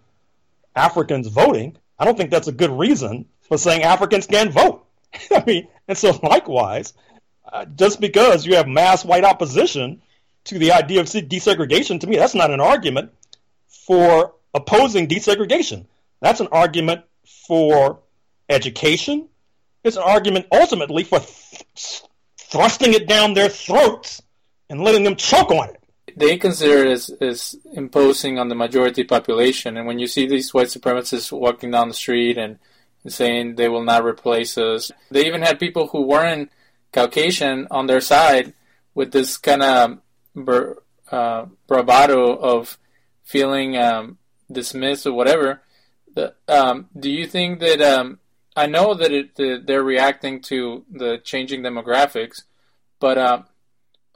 Africans 0.77 1.29
voting, 1.29 1.77
I 1.99 2.05
don't 2.05 2.17
think 2.17 2.31
that's 2.31 2.49
a 2.49 2.53
good 2.53 2.71
reason 2.71 3.27
for 3.49 3.57
saying 3.59 3.83
Africans 3.83 4.27
can't 4.27 4.53
vote. 4.53 4.87
I 5.35 5.43
mean, 5.47 5.69
and 5.89 5.97
so 5.97 6.19
likewise, 6.23 6.93
uh, 7.51 7.65
just 7.65 8.01
because 8.01 8.47
you 8.47 8.57
have 8.57 8.69
mass 8.69 9.05
white 9.05 9.25
opposition 9.25 10.03
to 10.45 10.59
the 10.59 10.73
idea 10.73 11.01
of 11.01 11.07
desegregation, 11.07 12.01
to 12.01 12.07
me, 12.07 12.17
that's 12.17 12.35
not 12.35 12.51
an 12.51 12.61
argument 12.61 13.13
for 13.69 14.35
opposing 14.55 15.09
desegregation. 15.09 15.87
That's 16.21 16.41
an 16.41 16.49
argument 16.53 17.05
for 17.47 18.01
education. 18.49 19.29
It's 19.85 19.97
an 19.97 20.03
argument 20.03 20.47
ultimately 20.53 21.05
for 21.05 21.21
th- 21.21 22.03
thrusting 22.39 22.95
it 22.95 23.09
down 23.09 23.35
their 23.35 23.49
throats 23.49 24.23
and 24.69 24.83
letting 24.83 25.05
them 25.05 25.17
choke 25.17 25.51
on 25.51 25.71
it. 25.71 25.83
They 26.17 26.39
consider 26.39 26.87
it 26.87 26.93
as, 26.93 27.11
as 27.21 27.57
imposing 27.73 28.39
on 28.39 28.49
the 28.49 28.55
majority 28.55 29.05
population. 29.05 29.77
And 29.77 29.87
when 29.87 29.99
you 29.99 30.07
see 30.07 30.27
these 30.27 30.55
white 30.55 30.69
supremacists 30.69 31.31
walking 31.31 31.71
down 31.71 31.89
the 31.89 31.95
street 31.95 32.39
and, 32.39 32.59
and 33.05 33.13
saying 33.13 33.57
they 33.57 33.69
will 33.69 33.85
not 33.85 34.05
replace 34.05 34.57
us, 34.57 34.91
they 35.11 35.27
even 35.27 35.43
had 35.43 35.61
people 35.61 35.89
who 35.89 36.01
weren't 36.01 36.51
Caucasian 36.93 37.69
on 37.71 37.87
their 37.87 38.01
side 38.01 38.55
with 38.95 39.13
this 39.13 39.37
kind 39.37 39.63
of 39.63 39.99
uh, 41.11 41.45
bravado 41.67 42.35
of 42.35 42.79
feeling 43.23 43.77
um, 43.77 44.17
dismissed 44.51 45.07
or 45.07 45.13
whatever. 45.13 45.61
The, 46.15 46.35
um, 46.49 46.89
do 46.99 47.11
you 47.11 47.27
think 47.27 47.61
that 47.61 47.83
um, 47.83 48.21
I 48.57 48.67
know 48.67 48.95
that 48.95 49.13
it, 49.13 49.37
the, 49.37 49.63
they're 49.63 49.83
reacting 49.83 50.41
to 50.43 50.85
the 50.91 51.19
changing 51.23 51.61
demographics, 51.63 52.45
but 52.99 53.19
uh, 53.19 53.43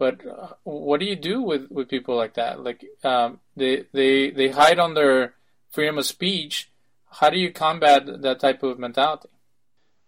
but 0.00 0.26
uh, 0.26 0.54
what 0.64 0.98
do 0.98 1.06
you 1.06 1.14
do 1.14 1.42
with, 1.42 1.70
with 1.70 1.90
people 1.90 2.16
like 2.16 2.34
that? 2.34 2.64
Like 2.64 2.82
um, 3.04 3.38
they 3.54 3.84
they 3.92 4.30
they 4.30 4.48
hide 4.48 4.78
on 4.78 4.94
their 4.94 5.34
freedom 5.70 5.98
of 5.98 6.06
speech. 6.06 6.70
How 7.10 7.28
do 7.28 7.38
you 7.38 7.52
combat 7.52 8.22
that 8.22 8.40
type 8.40 8.62
of 8.62 8.78
mentality? 8.78 9.28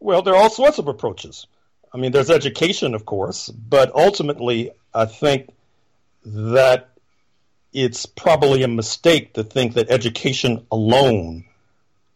Well, 0.01 0.23
there 0.23 0.35
are 0.35 0.43
all 0.43 0.51
sorts 0.51 0.79
of 0.79 0.89
approaches. 0.89 1.47
I 1.93 1.99
mean, 1.99 2.11
there's 2.11 2.31
education, 2.31 2.95
of 2.95 3.05
course, 3.05 3.51
but 3.51 3.95
ultimately, 3.95 4.71
I 4.95 5.05
think 5.05 5.51
that 6.25 6.89
it's 7.75 8.07
probably 8.07 8.63
a 8.63 8.69
mistake 8.69 9.35
to 9.35 9.45
think 9.45 9.75
that 9.75 9.91
education 9.91 10.67
alone 10.73 11.45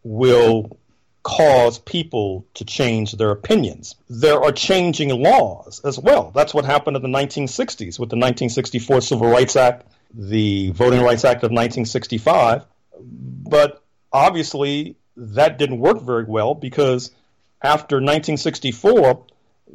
will 0.03 0.79
cause 1.27 1.77
people 1.79 2.45
to 2.53 2.63
change 2.63 3.11
their 3.11 3.31
opinions. 3.31 3.95
There 4.09 4.41
are 4.41 4.53
changing 4.53 5.09
laws 5.09 5.81
as 5.83 5.99
well. 5.99 6.31
That's 6.33 6.53
what 6.53 6.63
happened 6.63 6.95
in 6.95 7.01
the 7.01 7.09
1960s 7.09 7.99
with 7.99 8.09
the 8.09 8.15
1964 8.15 9.01
Civil 9.01 9.29
Rights 9.29 9.57
Act, 9.57 9.91
the 10.13 10.71
Voting 10.71 11.01
Rights 11.01 11.25
Act 11.25 11.43
of 11.43 11.51
1965. 11.51 12.63
But 13.01 13.83
obviously, 14.13 14.95
that 15.17 15.57
didn't 15.57 15.79
work 15.79 16.01
very 16.01 16.23
well 16.23 16.55
because 16.55 17.11
after 17.61 17.97
1964, 17.97 19.25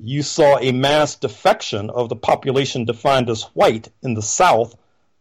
you 0.00 0.22
saw 0.22 0.58
a 0.58 0.72
mass 0.72 1.16
defection 1.16 1.90
of 1.90 2.08
the 2.08 2.16
population 2.16 2.86
defined 2.86 3.28
as 3.28 3.42
white 3.52 3.88
in 4.02 4.14
the 4.14 4.22
South, 4.22 4.74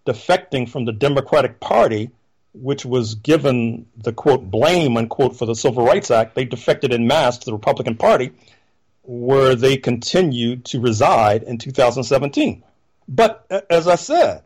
defecting 0.06 0.70
from 0.70 0.86
the 0.86 0.94
Democratic 0.94 1.60
Party, 1.60 2.10
which 2.54 2.86
was 2.86 3.16
given 3.16 3.88
the 3.98 4.14
quote 4.14 4.50
blame 4.50 4.98
unquote 4.98 5.38
for 5.38 5.46
the 5.46 5.56
Civil 5.56 5.86
Rights 5.86 6.12
Act. 6.12 6.36
They 6.36 6.46
defected 6.46 6.94
in 6.94 7.08
mass 7.08 7.40
to 7.40 7.46
the 7.46 7.54
Republican 7.54 7.96
Party, 7.96 8.32
where 9.04 9.56
they 9.56 9.78
continued 9.78 10.66
to 10.66 10.80
reside 10.80 11.44
in 11.44 11.58
2017. 11.58 12.64
But 13.08 13.66
as 13.70 13.88
I 13.88 13.96
said, 13.96 14.44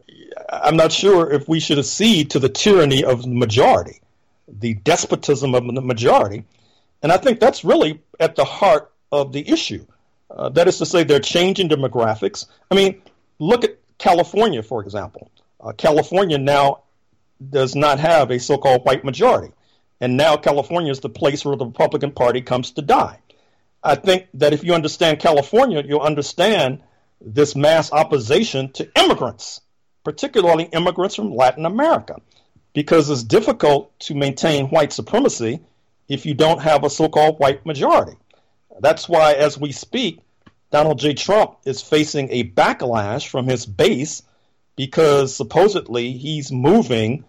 I'm 0.49 0.75
not 0.75 0.91
sure 0.91 1.31
if 1.31 1.47
we 1.47 1.59
should 1.59 1.79
accede 1.79 2.31
to 2.31 2.39
the 2.39 2.49
tyranny 2.49 3.03
of 3.03 3.23
the 3.23 3.27
majority, 3.29 4.01
the 4.47 4.75
despotism 4.75 5.55
of 5.55 5.65
the 5.65 5.81
majority. 5.81 6.45
And 7.01 7.11
I 7.11 7.17
think 7.17 7.39
that's 7.39 7.63
really 7.63 8.01
at 8.19 8.35
the 8.35 8.45
heart 8.45 8.91
of 9.11 9.31
the 9.31 9.47
issue. 9.47 9.85
Uh, 10.29 10.49
that 10.49 10.67
is 10.67 10.79
to 10.79 10.85
say, 10.85 11.03
they're 11.03 11.19
changing 11.19 11.69
demographics. 11.69 12.47
I 12.71 12.75
mean, 12.75 13.01
look 13.39 13.63
at 13.63 13.77
California, 13.97 14.63
for 14.63 14.81
example. 14.81 15.31
Uh, 15.61 15.71
California 15.73 16.37
now 16.37 16.81
does 17.49 17.75
not 17.75 17.99
have 17.99 18.31
a 18.31 18.39
so 18.39 18.57
called 18.57 18.85
white 18.85 19.03
majority. 19.03 19.53
And 20.01 20.17
now 20.17 20.37
California 20.37 20.91
is 20.91 20.99
the 20.99 21.09
place 21.09 21.45
where 21.45 21.55
the 21.55 21.65
Republican 21.65 22.11
Party 22.11 22.41
comes 22.41 22.71
to 22.71 22.81
die. 22.81 23.19
I 23.83 23.95
think 23.95 24.27
that 24.35 24.53
if 24.53 24.63
you 24.63 24.73
understand 24.73 25.19
California, 25.19 25.83
you'll 25.85 26.01
understand 26.01 26.81
this 27.21 27.55
mass 27.55 27.91
opposition 27.91 28.71
to 28.73 28.89
immigrants, 28.99 29.61
particularly 30.03 30.63
immigrants 30.65 31.15
from 31.15 31.35
Latin 31.35 31.65
America, 31.65 32.17
because 32.73 33.09
it's 33.09 33.23
difficult 33.23 33.97
to 33.99 34.15
maintain 34.15 34.67
white 34.67 34.91
supremacy 34.91 35.59
if 36.07 36.25
you 36.25 36.33
don't 36.33 36.61
have 36.61 36.83
a 36.83 36.89
so 36.89 37.07
called 37.09 37.39
white 37.39 37.65
majority. 37.65 38.17
That's 38.79 39.07
why, 39.07 39.33
as 39.33 39.57
we 39.57 39.71
speak, 39.71 40.19
Donald 40.71 40.99
J. 40.99 41.13
Trump 41.13 41.57
is 41.65 41.81
facing 41.81 42.29
a 42.31 42.43
backlash 42.43 43.27
from 43.27 43.47
his 43.47 43.65
base 43.65 44.23
because 44.75 45.35
supposedly 45.35 46.13
he's 46.13 46.51
moving 46.51 47.23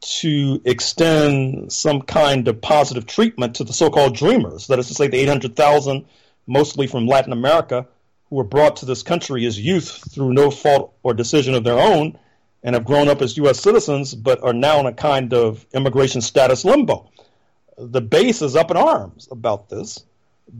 to 0.00 0.60
extend 0.64 1.72
some 1.72 2.02
kind 2.02 2.48
of 2.48 2.60
positive 2.60 3.06
treatment 3.06 3.56
to 3.56 3.64
the 3.64 3.72
so 3.72 3.90
called 3.90 4.14
dreamers. 4.14 4.66
That 4.68 4.78
is 4.78 4.88
to 4.88 4.94
say, 4.94 5.08
the 5.08 5.18
800,000, 5.18 6.06
mostly 6.46 6.86
from 6.86 7.06
Latin 7.06 7.32
America, 7.32 7.86
who 8.28 8.36
were 8.36 8.44
brought 8.44 8.76
to 8.76 8.86
this 8.86 9.02
country 9.02 9.46
as 9.46 9.58
youth 9.58 10.02
through 10.12 10.32
no 10.32 10.50
fault 10.50 10.94
or 11.02 11.14
decision 11.14 11.54
of 11.54 11.64
their 11.64 11.78
own 11.78 12.18
and 12.62 12.74
have 12.74 12.84
grown 12.84 13.08
up 13.08 13.22
as 13.22 13.36
U.S. 13.36 13.60
citizens 13.60 14.14
but 14.14 14.42
are 14.42 14.52
now 14.52 14.80
in 14.80 14.86
a 14.86 14.92
kind 14.92 15.32
of 15.32 15.64
immigration 15.72 16.20
status 16.20 16.64
limbo. 16.64 17.10
The 17.78 18.00
base 18.00 18.42
is 18.42 18.56
up 18.56 18.70
in 18.70 18.76
arms 18.76 19.28
about 19.30 19.68
this 19.68 20.04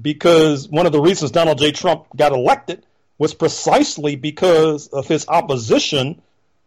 because 0.03 0.69
one 0.69 0.87
of 0.87 0.93
the 0.93 1.01
reasons 1.01 1.31
Donald 1.31 1.59
J. 1.59 1.73
Trump 1.73 2.07
got 2.17 2.33
elected 2.33 2.85
was 3.19 3.35
precisely 3.35 4.17
because 4.17 4.89
of 4.89 5.09
his 5.09 5.27
opposition 5.29 6.21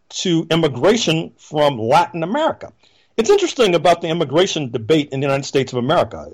to 0.10 0.48
immigration 0.50 1.32
from 1.38 1.78
Latin 1.80 2.24
America. 2.24 2.72
It's 3.18 3.30
interesting 3.30 3.76
about 3.76 4.02
the 4.02 4.08
immigration 4.08 4.72
debate 4.72 5.10
in 5.12 5.20
the 5.20 5.26
United 5.26 5.46
States 5.46 5.74
of 5.74 5.80
America. 5.80 6.30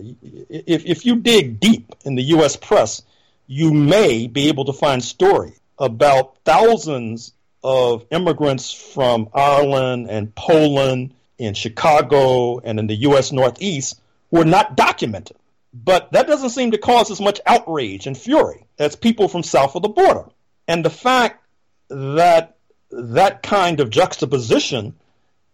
If, 0.50 0.86
if 0.86 1.06
you 1.06 1.16
dig 1.16 1.60
deep 1.60 1.96
in 2.06 2.16
the 2.16 2.24
U.S. 2.24 2.56
press, 2.56 3.02
you 3.48 3.74
may 3.74 4.28
be 4.28 4.50
able 4.50 4.66
to 4.66 4.74
find 4.74 5.04
stories 5.04 5.60
about 5.80 6.38
thousands 6.46 7.34
of 7.64 8.06
immigrants 8.12 8.72
from 8.72 9.30
Ireland 9.34 10.10
and 10.10 10.34
Poland 10.36 11.16
in 11.38 11.56
Chicago 11.56 12.60
and 12.60 12.80
in 12.80 12.88
the 12.88 12.96
U.S. 12.96 13.32
Northeast 13.32 14.00
were 14.32 14.46
not 14.46 14.78
documented. 14.78 15.38
But 15.74 16.12
that 16.14 16.28
doesn't 16.28 16.52
seem 16.52 16.72
to 16.72 16.78
cause 16.78 17.12
as 17.12 17.20
much 17.20 17.42
outrage 17.46 18.08
and 18.08 18.18
fury 18.18 18.66
as 18.80 18.96
people 18.96 19.28
from 19.28 19.44
south 19.44 19.76
of 19.76 19.82
the 19.82 19.90
border. 19.90 20.26
And 20.68 20.86
the 20.86 20.90
fact 20.90 21.44
that 21.90 22.55
that 22.92 23.44
kind 23.44 23.80
of 23.80 23.90
juxtaposition 23.90 24.96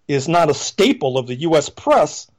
is 0.08 0.28
not 0.28 0.50
a 0.50 0.54
staple 0.54 1.18
of 1.18 1.28
the 1.28 1.36
U.S. 1.36 1.70
press 1.70 2.30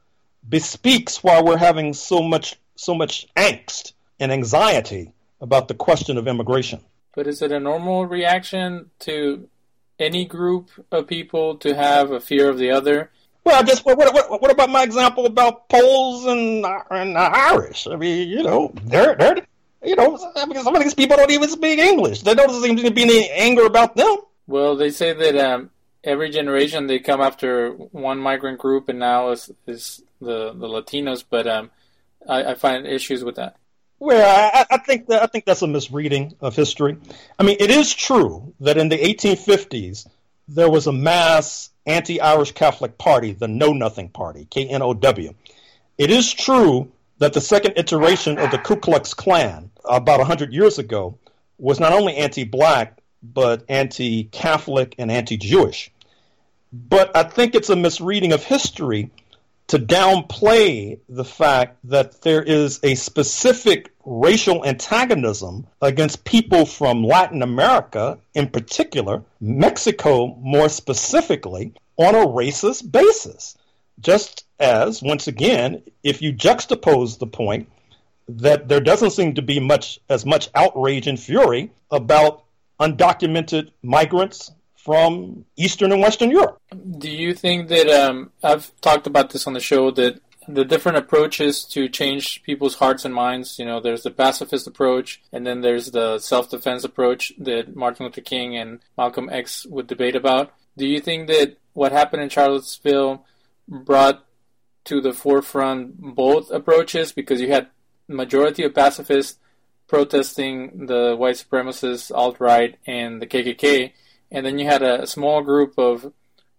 bespeaks 0.47 1.23
why 1.23 1.41
we're 1.41 1.57
having 1.57 1.93
so 1.93 2.21
much 2.21 2.55
so 2.75 2.93
much 2.93 3.27
angst 3.35 3.93
and 4.19 4.31
anxiety 4.31 5.11
about 5.41 5.67
the 5.67 5.73
question 5.73 6.17
of 6.17 6.27
immigration. 6.27 6.81
But 7.15 7.27
is 7.27 7.41
it 7.41 7.51
a 7.51 7.59
normal 7.59 8.05
reaction 8.05 8.89
to 8.99 9.47
any 9.99 10.25
group 10.25 10.69
of 10.91 11.07
people 11.07 11.57
to 11.57 11.75
have 11.75 12.11
a 12.11 12.19
fear 12.19 12.49
of 12.49 12.57
the 12.57 12.71
other? 12.71 13.11
Well, 13.43 13.59
I 13.59 13.63
guess 13.63 13.83
what, 13.83 13.97
what, 13.97 14.41
what 14.41 14.51
about 14.51 14.69
my 14.69 14.83
example 14.83 15.25
about 15.25 15.67
Poles 15.69 16.25
and, 16.25 16.65
and 16.89 17.17
Irish? 17.17 17.87
I 17.87 17.95
mean, 17.95 18.29
you 18.29 18.41
know, 18.41 18.73
they're 18.85 19.15
they're 19.15 19.45
you 19.83 19.95
know 19.95 20.17
some 20.17 20.75
of 20.75 20.81
these 20.81 20.93
people 20.93 21.17
don't 21.17 21.29
even 21.29 21.49
speak 21.49 21.77
English. 21.77 22.21
There 22.21 22.35
doesn't 22.35 22.63
seem 22.63 22.77
to 22.77 22.91
be 22.91 23.03
any 23.03 23.29
anger 23.29 23.65
about 23.65 23.95
them. 23.95 24.17
Well, 24.47 24.75
they 24.75 24.89
say 24.89 25.13
that 25.13 25.37
um, 25.37 25.69
every 26.03 26.29
generation 26.29 26.87
they 26.87 26.99
come 26.99 27.21
after 27.21 27.71
one 27.71 28.19
migrant 28.19 28.59
group, 28.59 28.89
and 28.89 28.99
now 28.99 29.31
is 29.31 29.51
is 29.67 30.01
the 30.19 30.53
the 30.53 30.67
Latinos. 30.67 31.23
But 31.29 31.47
um, 31.47 31.71
I, 32.27 32.51
I 32.51 32.55
find 32.55 32.85
issues 32.85 33.23
with 33.23 33.35
that. 33.35 33.57
Well, 33.99 34.53
I, 34.53 34.65
I, 34.69 34.77
think 34.79 35.07
that 35.07 35.23
I 35.23 35.27
think 35.27 35.45
that's 35.45 35.61
a 35.61 35.67
misreading 35.67 36.35
of 36.41 36.55
history. 36.55 36.97
I 37.39 37.43
mean, 37.43 37.55
it 37.61 37.69
is 37.69 37.93
true 37.93 38.53
that 38.59 38.77
in 38.77 38.89
the 38.89 38.97
1850s 38.97 40.07
there 40.49 40.69
was 40.69 40.87
a 40.87 40.91
mass 40.91 41.69
anti-Irish 41.85 42.51
Catholic 42.51 42.97
party, 42.97 43.31
the 43.31 43.47
Know 43.47 43.71
Nothing 43.71 44.09
Party, 44.09 44.45
KNOW. 44.53 45.35
It 45.97 46.09
is 46.09 46.33
true 46.33 46.91
that 47.19 47.31
the 47.31 47.39
second 47.41 47.75
iteration 47.77 48.37
of 48.39 48.51
the 48.51 48.57
Ku 48.57 48.75
Klux 48.75 49.13
Klan, 49.13 49.71
about 49.85 50.19
100 50.19 50.51
years 50.51 50.79
ago, 50.79 51.17
was 51.57 51.79
not 51.79 51.93
only 51.93 52.17
anti-black 52.17 52.99
but 53.23 53.63
anti-Catholic 53.69 54.95
and 54.97 55.11
anti-Jewish. 55.11 55.91
But 56.71 57.15
I 57.15 57.23
think 57.23 57.55
it's 57.55 57.69
a 57.69 57.75
misreading 57.75 58.33
of 58.33 58.43
history 58.43 59.11
to 59.67 59.79
downplay 59.79 60.99
the 61.07 61.23
fact 61.23 61.77
that 61.85 62.21
there 62.21 62.43
is 62.43 62.79
a 62.83 62.95
specific 62.95 63.91
racial 64.05 64.65
antagonism 64.65 65.65
against 65.81 66.25
people 66.25 66.65
from 66.65 67.03
Latin 67.03 67.41
America, 67.41 68.19
in 68.33 68.49
particular, 68.49 69.23
Mexico 69.39 70.35
more 70.35 70.67
specifically, 70.67 71.73
on 71.95 72.15
a 72.15 72.27
racist 72.27 72.91
basis. 72.91 73.57
Just 73.99 74.45
as, 74.59 75.01
once 75.01 75.27
again, 75.27 75.83
if 76.03 76.21
you 76.21 76.33
juxtapose 76.33 77.19
the 77.19 77.27
point 77.27 77.69
that 78.27 78.67
there 78.67 78.81
doesn't 78.81 79.11
seem 79.11 79.35
to 79.35 79.41
be 79.41 79.59
much 79.59 79.99
as 80.09 80.25
much 80.25 80.49
outrage 80.55 81.07
and 81.07 81.19
fury 81.19 81.71
about 81.91 82.43
undocumented 82.79 83.71
migrants 83.81 84.51
from 84.75 85.45
Eastern 85.55 85.91
and 85.91 86.01
Western 86.01 86.29
Europe. 86.29 86.59
Do 86.97 87.09
you 87.09 87.33
think 87.33 87.69
that 87.69 87.87
um, 87.87 88.31
I've 88.43 88.71
talked 88.81 89.07
about 89.07 89.29
this 89.29 89.47
on 89.47 89.53
the 89.53 89.61
show 89.61 89.91
that 89.91 90.19
the 90.47 90.65
different 90.65 90.97
approaches 90.97 91.63
to 91.63 91.87
change 91.87 92.43
people's 92.43 92.75
hearts 92.75 93.05
and 93.05 93.13
minds. 93.13 93.59
You 93.59 93.65
know, 93.65 93.79
there's 93.79 94.03
the 94.03 94.11
pacifist 94.11 94.67
approach, 94.67 95.21
and 95.31 95.45
then 95.45 95.61
there's 95.61 95.91
the 95.91 96.19
self-defense 96.19 96.83
approach 96.83 97.33
that 97.37 97.75
Martin 97.75 98.05
Luther 98.05 98.21
King 98.21 98.57
and 98.57 98.79
Malcolm 98.97 99.29
X 99.31 99.65
would 99.65 99.87
debate 99.87 100.15
about. 100.15 100.53
Do 100.77 100.85
you 100.85 100.99
think 100.99 101.27
that 101.27 101.57
what 101.73 101.91
happened 101.91 102.23
in 102.23 102.29
Charlottesville 102.29 103.25
brought 103.67 104.25
to 104.85 104.99
the 104.99 105.13
forefront 105.13 105.97
both 105.97 106.51
approaches 106.51 107.11
because 107.11 107.39
you 107.39 107.47
had 107.49 107.67
majority 108.07 108.63
of 108.63 108.75
pacifists 108.75 109.39
protesting 109.93 110.87
the 110.87 111.15
white 111.15 111.35
supremacists, 111.35 112.11
alt 112.11 112.37
right, 112.39 112.79
and 112.87 113.21
the 113.21 113.27
KKK, 113.27 113.91
and 114.31 114.43
then 114.43 114.57
you 114.57 114.65
had 114.65 114.81
a, 114.81 115.05
small 115.05 115.43
group 115.43 115.77
of 115.77 116.11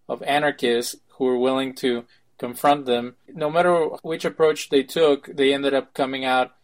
of 0.07 0.23
anarchists 0.23 0.95
who 1.15 1.25
were 1.25 1.37
willing 1.37 1.73
to 1.75 2.05
confront 2.37 2.85
them. 2.85 3.15
No 3.27 3.49
matter 3.49 3.73
which 4.03 4.23
approach 4.23 4.69
they 4.69 4.83
took, 4.83 5.25
they 5.27 5.53
ended 5.53 5.73
up 5.73 5.93
coming 5.93 6.23
out 6.23 6.55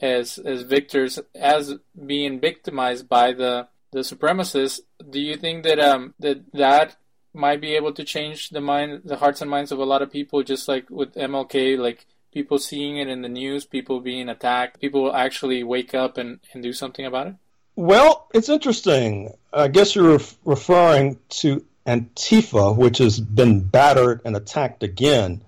as 0.00 0.38
as 0.38 0.62
victors, 0.62 1.18
as 1.34 1.74
being 2.06 2.38
victimized 2.38 3.08
by 3.08 3.32
the 3.32 3.66
the 3.90 4.02
supremacists. 4.10 4.78
Do 5.14 5.18
you 5.18 5.36
think 5.36 5.64
that 5.64 5.80
um 5.80 6.14
that 6.20 6.38
that 6.52 6.96
might 7.34 7.60
be 7.60 7.74
able 7.74 7.92
to 7.94 8.04
change 8.04 8.50
the 8.50 8.60
mind, 8.60 9.02
the 9.04 9.16
hearts 9.16 9.40
and 9.40 9.50
minds 9.50 9.72
of 9.72 9.80
a 9.80 9.90
lot 9.92 10.00
of 10.00 10.12
people, 10.12 10.44
just 10.44 10.68
like 10.68 10.88
with 10.90 11.12
MLK, 11.16 11.76
like 11.76 12.06
people 12.32 12.58
seeing 12.58 12.98
it 12.98 13.08
in 13.08 13.22
the 13.22 13.28
news, 13.28 13.64
people 13.64 14.00
being 14.00 14.28
attacked, 14.28 14.80
people 14.80 15.02
will 15.02 15.14
actually 15.14 15.62
wake 15.64 15.94
up 15.94 16.18
and, 16.18 16.40
and 16.52 16.62
do 16.62 16.72
something 16.72 17.04
about 17.04 17.28
it? 17.28 17.34
Well, 17.76 18.28
it's 18.34 18.48
interesting. 18.48 19.32
I 19.52 19.68
guess 19.68 19.94
you're 19.94 20.20
referring 20.44 21.18
to 21.30 21.64
Antifa, 21.86 22.76
which 22.76 22.98
has 22.98 23.18
been 23.18 23.60
battered 23.60 24.20
and 24.24 24.36
attacked 24.36 24.82
again 24.82 25.42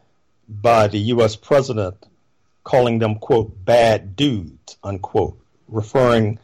by 0.49 0.89
the 0.89 0.99
U.S. 0.99 1.37
president, 1.37 1.97
calling 2.65 2.99
them, 2.99 3.17
quote, 3.17 3.65
bad 3.65 4.17
dudes, 4.17 4.77
unquote, 4.83 5.39
referring 5.69 6.39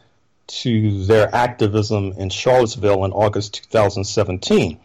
to 0.46 1.04
their 1.04 1.34
activism 1.34 2.12
in 2.16 2.30
Charlottesville 2.30 3.04
in 3.04 3.12
August 3.12 3.54
2017. 3.70 4.78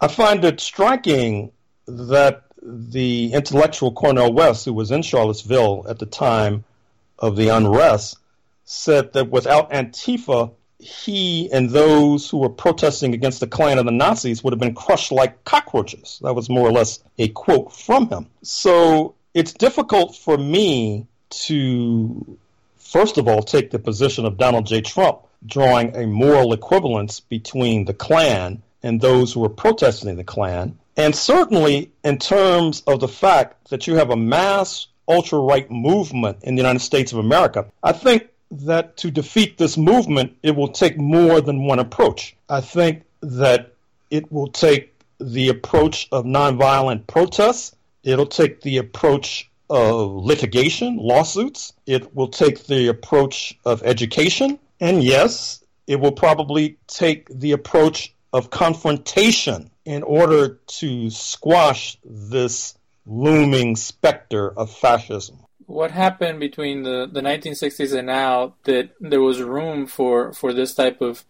I 0.00 0.08
find 0.08 0.44
it 0.44 0.60
striking 0.60 1.52
that 1.86 2.43
the 2.64 3.32
intellectual 3.32 3.92
Cornel 3.92 4.32
West, 4.32 4.64
who 4.64 4.72
was 4.72 4.90
in 4.90 5.02
Charlottesville 5.02 5.84
at 5.88 5.98
the 5.98 6.06
time 6.06 6.64
of 7.18 7.36
the 7.36 7.48
unrest, 7.48 8.18
said 8.64 9.12
that 9.12 9.30
without 9.30 9.70
Antifa, 9.70 10.50
he 10.78 11.50
and 11.52 11.70
those 11.70 12.28
who 12.28 12.38
were 12.38 12.48
protesting 12.48 13.14
against 13.14 13.40
the 13.40 13.46
Klan 13.46 13.78
and 13.78 13.86
the 13.86 13.92
Nazis 13.92 14.42
would 14.42 14.52
have 14.52 14.60
been 14.60 14.74
crushed 14.74 15.12
like 15.12 15.44
cockroaches. 15.44 16.18
That 16.22 16.34
was 16.34 16.48
more 16.48 16.66
or 16.66 16.72
less 16.72 17.02
a 17.18 17.28
quote 17.28 17.72
from 17.72 18.08
him. 18.08 18.26
So 18.42 19.14
it's 19.34 19.52
difficult 19.52 20.16
for 20.16 20.36
me 20.36 21.06
to, 21.30 22.38
first 22.76 23.18
of 23.18 23.28
all, 23.28 23.42
take 23.42 23.70
the 23.70 23.78
position 23.78 24.24
of 24.24 24.36
Donald 24.36 24.66
J. 24.66 24.80
Trump, 24.80 25.20
drawing 25.46 25.94
a 25.96 26.06
moral 26.06 26.52
equivalence 26.52 27.20
between 27.20 27.84
the 27.84 27.94
Klan 27.94 28.62
and 28.82 29.00
those 29.00 29.32
who 29.32 29.40
were 29.40 29.48
protesting 29.48 30.16
the 30.16 30.24
Klan. 30.24 30.78
And 30.96 31.14
certainly 31.14 31.90
in 32.04 32.18
terms 32.18 32.82
of 32.86 33.00
the 33.00 33.08
fact 33.08 33.70
that 33.70 33.86
you 33.86 33.96
have 33.96 34.10
a 34.10 34.16
mass 34.16 34.86
ultra 35.08 35.38
right 35.38 35.70
movement 35.70 36.38
in 36.42 36.54
the 36.54 36.62
United 36.62 36.80
States 36.80 37.12
of 37.12 37.18
America, 37.18 37.66
I 37.82 37.92
think 37.92 38.28
that 38.50 38.96
to 38.98 39.10
defeat 39.10 39.58
this 39.58 39.76
movement, 39.76 40.36
it 40.42 40.54
will 40.54 40.68
take 40.68 40.96
more 40.96 41.40
than 41.40 41.66
one 41.66 41.78
approach. 41.78 42.36
I 42.48 42.60
think 42.60 43.02
that 43.20 43.72
it 44.10 44.30
will 44.30 44.48
take 44.48 44.94
the 45.18 45.48
approach 45.48 46.08
of 46.12 46.24
nonviolent 46.24 47.06
protests, 47.06 47.74
it'll 48.02 48.26
take 48.26 48.60
the 48.60 48.78
approach 48.78 49.50
of 49.70 50.14
litigation, 50.14 50.96
lawsuits, 50.96 51.72
it 51.86 52.14
will 52.14 52.28
take 52.28 52.66
the 52.66 52.88
approach 52.88 53.58
of 53.64 53.82
education, 53.82 54.58
and 54.80 55.02
yes, 55.02 55.64
it 55.86 55.98
will 55.98 56.12
probably 56.12 56.76
take 56.86 57.28
the 57.28 57.52
approach 57.52 58.14
of 58.32 58.50
confrontation 58.50 59.70
in 59.84 60.02
order 60.02 60.60
to 60.66 61.10
squash 61.10 61.98
this 62.04 62.76
looming 63.06 63.76
specter 63.76 64.50
of 64.50 64.70
fascism 64.70 65.44
what 65.66 65.90
happened 65.90 66.40
between 66.40 66.82
the, 66.82 67.08
the 67.10 67.20
1960s 67.20 67.96
and 67.96 68.06
now 68.06 68.54
that 68.64 68.90
there 69.00 69.20
was 69.20 69.40
room 69.40 69.86
for, 69.86 70.32
for 70.32 70.52
this 70.52 70.74
type 70.74 71.00
of 71.00 71.24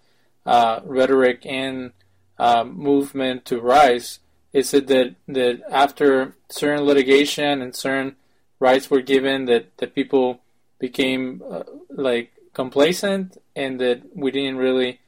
uh, 0.47 0.81
rhetoric 0.85 1.45
and 1.47 1.93
uh, 2.38 2.64
movement 2.64 3.45
to 3.47 3.61
rise? 3.61 4.19
Is 4.53 4.75
it 4.75 4.87
that, 4.88 5.14
that 5.29 5.62
after 5.71 6.37
certain 6.49 6.85
litigation 6.85 7.62
and 7.62 7.75
certain 7.75 8.17
rights 8.61 8.90
were 8.90 9.03
given, 9.03 9.47
that, 9.47 9.77
that 9.79 9.95
people 9.95 10.40
became 10.79 11.43
uh, 11.49 11.64
like 11.90 12.33
complacent 12.53 13.37
and 13.57 13.81
that 13.81 14.03
we 14.14 14.31
didn't 14.31 14.57
really 14.57 15.01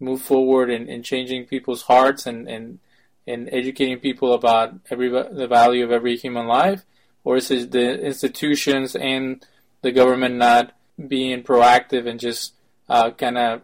move 0.00 0.20
forward 0.20 0.70
in, 0.70 0.88
in 0.88 1.02
changing 1.02 1.46
people's 1.46 1.82
hearts 1.82 2.26
and, 2.26 2.48
and, 2.48 2.78
and 3.26 3.48
educating 3.52 3.98
people 3.98 4.34
about 4.34 4.74
every 4.90 5.08
the 5.08 5.46
value 5.48 5.84
of 5.84 5.90
every 5.90 6.16
human 6.16 6.46
life? 6.46 6.84
or 7.24 7.38
is 7.38 7.50
it 7.50 7.72
the 7.72 8.00
institutions 8.00 8.94
and 8.94 9.44
the 9.82 9.90
government 9.90 10.36
not 10.36 10.72
being 11.08 11.42
proactive 11.42 12.06
and 12.06 12.20
just 12.20 12.54
uh, 12.88 13.10
kind 13.10 13.38
of 13.38 13.62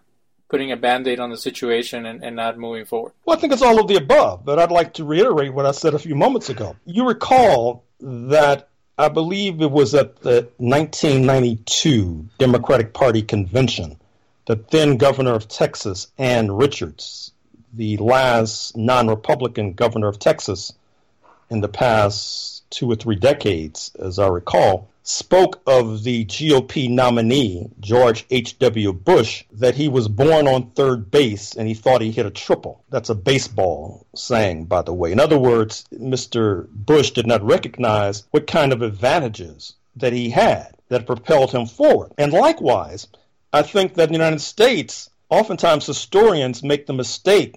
putting 0.49 0.73
a 0.73 0.77
band-aid 0.77 1.21
on 1.21 1.31
the 1.31 1.37
situation 1.37 2.07
and, 2.07 2.25
and, 2.25 2.35
not 2.35 2.59
moving 2.59 2.85
forward? 2.85 3.13
Well, 3.25 3.37
I 3.37 3.41
think 3.41 3.53
it's 3.53 3.63
all 3.63 3.79
of 3.79 3.87
the 3.87 3.97
above, 3.97 4.45
but 4.45 4.59
I'd 4.59 4.73
like 4.73 4.95
to 4.95 5.05
reiterate 5.05 5.55
what 5.55 5.67
I 5.67 5.71
said 5.71 5.95
a 5.95 5.99
few 5.99 6.17
moments 6.17 6.49
ago. 6.49 6.75
You 6.87 7.07
recall 7.07 7.85
that 8.01 8.69
I 8.99 9.09
believe 9.09 9.61
it 9.61 9.71
was 9.71 9.95
at 9.95 10.17
the 10.23 10.49
1992 10.57 12.29
Democratic 12.39 12.93
Party 12.93 13.23
convention 13.23 13.97
that 14.47 14.71
then 14.71 14.97
governor 14.97 15.35
of 15.35 15.47
Texas, 15.47 16.09
Ann 16.19 16.51
Richards, 16.51 17.33
the 17.73 17.97
last 17.99 18.77
non-Republican 18.77 19.75
governor 19.75 20.09
of 20.09 20.19
Texas 20.19 20.73
in 21.51 21.61
the 21.61 21.69
past 21.69 22.69
two 22.71 22.91
or 22.91 22.97
three 22.97 23.17
decades, 23.17 23.93
as 23.99 24.19
I 24.19 24.29
recall, 24.29 24.89
spoke 25.03 25.61
of 25.67 26.05
the 26.05 26.25
GOP 26.27 26.89
nominee, 26.89 27.71
George 27.81 28.27
H.W. 28.31 28.93
Bush, 28.93 29.45
that 29.53 29.75
he 29.75 29.89
was 29.89 30.09
born 30.09 30.47
on 30.47 30.71
third 30.71 31.11
base 31.11 31.57
and 31.57 31.67
he 31.67 31.75
thought 31.75 32.01
he 32.01 32.13
hit 32.13 32.27
a 32.27 32.31
triple. 32.31 32.85
That's 32.91 33.09
a 33.09 33.15
baseball 33.15 34.07
saying, 34.15 34.67
by 34.67 34.83
the 34.83 34.93
way. 34.93 35.11
In 35.11 35.19
other 35.21 35.39
words, 35.39 35.85
Mr. 35.93 36.69
Bush 36.69 37.11
did 37.11 37.27
not 37.27 37.43
recognize 37.43 38.25
what 38.31 38.47
kind 38.47 38.73
of 38.73 38.83
advantages 38.83 39.75
that 39.97 40.13
he 40.13 40.31
had 40.31 40.77
that 40.89 41.07
propelled 41.07 41.51
him 41.53 41.67
forward. 41.67 42.13
And 42.17 42.33
likewise, 42.33 43.09
I 43.53 43.63
think 43.63 43.95
that 43.95 44.09
the 44.09 44.15
United 44.15 44.41
States, 44.41 45.11
oftentimes 45.31 45.87
historians 45.87 46.63
make 46.63 46.87
the 46.87 46.93
mistake 46.93 47.57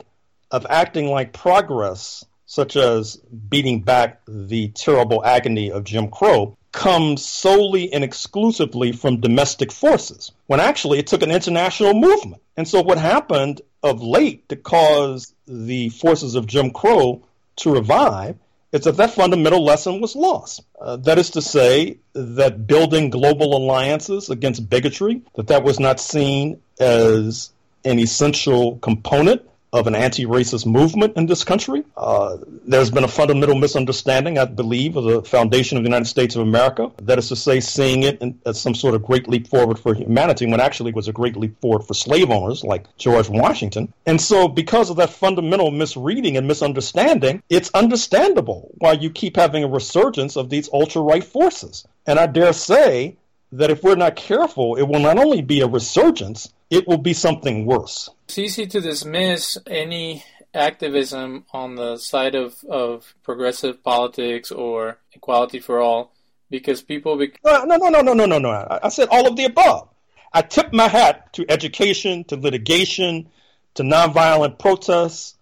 of 0.51 0.65
acting 0.69 1.07
like 1.07 1.33
progress, 1.33 2.23
such 2.45 2.75
as 2.75 3.17
beating 3.49 3.81
back 3.81 4.21
the 4.27 4.69
terrible 4.69 5.25
agony 5.25 5.71
of 5.71 5.83
Jim 5.83 6.09
Crow, 6.09 6.57
comes 6.71 7.25
solely 7.25 7.91
and 7.93 8.03
exclusively 8.03 8.91
from 8.91 9.19
domestic 9.19 9.71
forces, 9.71 10.31
when 10.47 10.59
actually 10.59 10.99
it 10.99 11.07
took 11.07 11.21
an 11.23 11.31
international 11.31 11.93
movement. 11.93 12.41
And 12.55 12.67
so, 12.67 12.81
what 12.81 12.97
happened 12.97 13.61
of 13.81 14.01
late 14.01 14.47
to 14.49 14.55
cause 14.55 15.33
the 15.47 15.89
forces 15.89 16.35
of 16.35 16.47
Jim 16.47 16.71
Crow 16.71 17.23
to 17.57 17.73
revive 17.73 18.37
is 18.71 18.85
that 18.85 18.97
that 18.97 19.11
fundamental 19.11 19.63
lesson 19.63 20.01
was 20.01 20.15
lost. 20.15 20.63
Uh, 20.79 20.97
that 20.97 21.19
is 21.19 21.31
to 21.31 21.41
say, 21.41 21.99
that 22.13 22.65
building 22.65 23.11
global 23.11 23.55
alliances 23.55 24.29
against 24.29 24.67
bigotry, 24.67 25.21
that 25.35 25.47
that 25.47 25.63
was 25.63 25.79
not 25.79 25.99
seen 25.99 26.59
as 26.79 27.51
an 27.85 27.99
essential 27.99 28.77
component 28.77 29.41
of 29.73 29.87
an 29.87 29.95
anti-racist 29.95 30.67
movement 30.67 31.17
in 31.17 31.25
this 31.25 31.43
country. 31.43 31.83
Uh, 31.97 32.37
there's 32.67 32.91
been 32.91 33.03
a 33.03 33.07
fundamental 33.07 33.55
misunderstanding, 33.55 34.37
I 34.37 34.45
believe, 34.45 34.95
of 34.95 35.03
the 35.03 35.23
foundation 35.23 35.79
of 35.79 35.83
the 35.83 35.89
United 35.89 36.05
States 36.05 36.35
of 36.35 36.43
America. 36.43 36.91
That 37.01 37.17
is 37.17 37.29
to 37.29 37.35
say, 37.35 37.59
seeing 37.59 38.03
it 38.03 38.21
in, 38.21 38.39
as 38.45 38.61
some 38.61 38.75
sort 38.75 38.93
of 38.93 39.01
great 39.03 39.27
leap 39.27 39.47
forward 39.47 39.79
for 39.79 39.95
humanity, 39.95 40.45
when 40.45 40.59
actually 40.59 40.89
it 40.89 40.95
was 40.95 41.07
a 41.07 41.11
great 41.11 41.35
leap 41.35 41.59
forward 41.59 41.83
for 41.87 41.95
slave 41.95 42.29
owners 42.29 42.63
like 42.63 42.85
George 42.97 43.29
Washington. 43.29 43.91
And 44.05 44.21
so, 44.21 44.47
because 44.47 44.91
of 44.91 44.97
that 44.97 45.09
fundamental 45.09 45.71
misreading 45.71 46.37
and 46.37 46.47
misunderstanding, 46.47 47.41
it's 47.49 47.71
understandable 47.73 48.69
why 48.77 48.91
you 48.91 49.09
keep 49.09 49.37
having 49.37 49.63
a 49.63 49.67
resurgence 49.67 50.37
of 50.37 50.51
these 50.51 50.69
ultra-right 50.71 51.23
forces. 51.23 51.83
And 52.05 52.19
I 52.19 52.27
dare 52.27 52.53
say 52.53 53.17
that 53.53 53.71
if 53.71 53.81
we're 53.81 53.95
not 53.95 54.15
careful, 54.15 54.75
it 54.75 54.83
will 54.83 54.99
not 54.99 55.17
only 55.17 55.41
be 55.41 55.61
a 55.61 55.67
resurgence, 55.67 56.53
it 56.69 56.87
will 56.87 56.97
be 56.97 57.13
something 57.13 57.65
worse. 57.65 58.09
It's 58.25 58.37
easy 58.37 58.67
to 58.67 58.81
dismiss 58.81 59.57
any 59.67 60.23
activism 60.53 61.45
on 61.51 61.75
the 61.75 61.97
side 61.97 62.35
of, 62.35 62.63
of 62.69 63.13
progressive 63.23 63.83
politics 63.83 64.51
or 64.51 64.99
equality 65.13 65.59
for 65.59 65.79
all 65.79 66.11
because 66.49 66.81
people. 66.81 67.17
Be- 67.17 67.33
uh, 67.43 67.65
no, 67.65 67.77
no, 67.77 67.89
no, 67.89 68.01
no, 68.01 68.13
no, 68.13 68.25
no, 68.25 68.39
no. 68.39 68.79
I 68.83 68.89
said 68.89 69.07
all 69.11 69.27
of 69.27 69.35
the 69.35 69.45
above. 69.45 69.89
I 70.31 70.41
tip 70.41 70.73
my 70.73 70.87
hat 70.87 71.33
to 71.33 71.45
education, 71.49 72.23
to 72.25 72.35
litigation, 72.35 73.29
to 73.75 73.83
nonviolent 73.83 74.57
protests, 74.57 75.35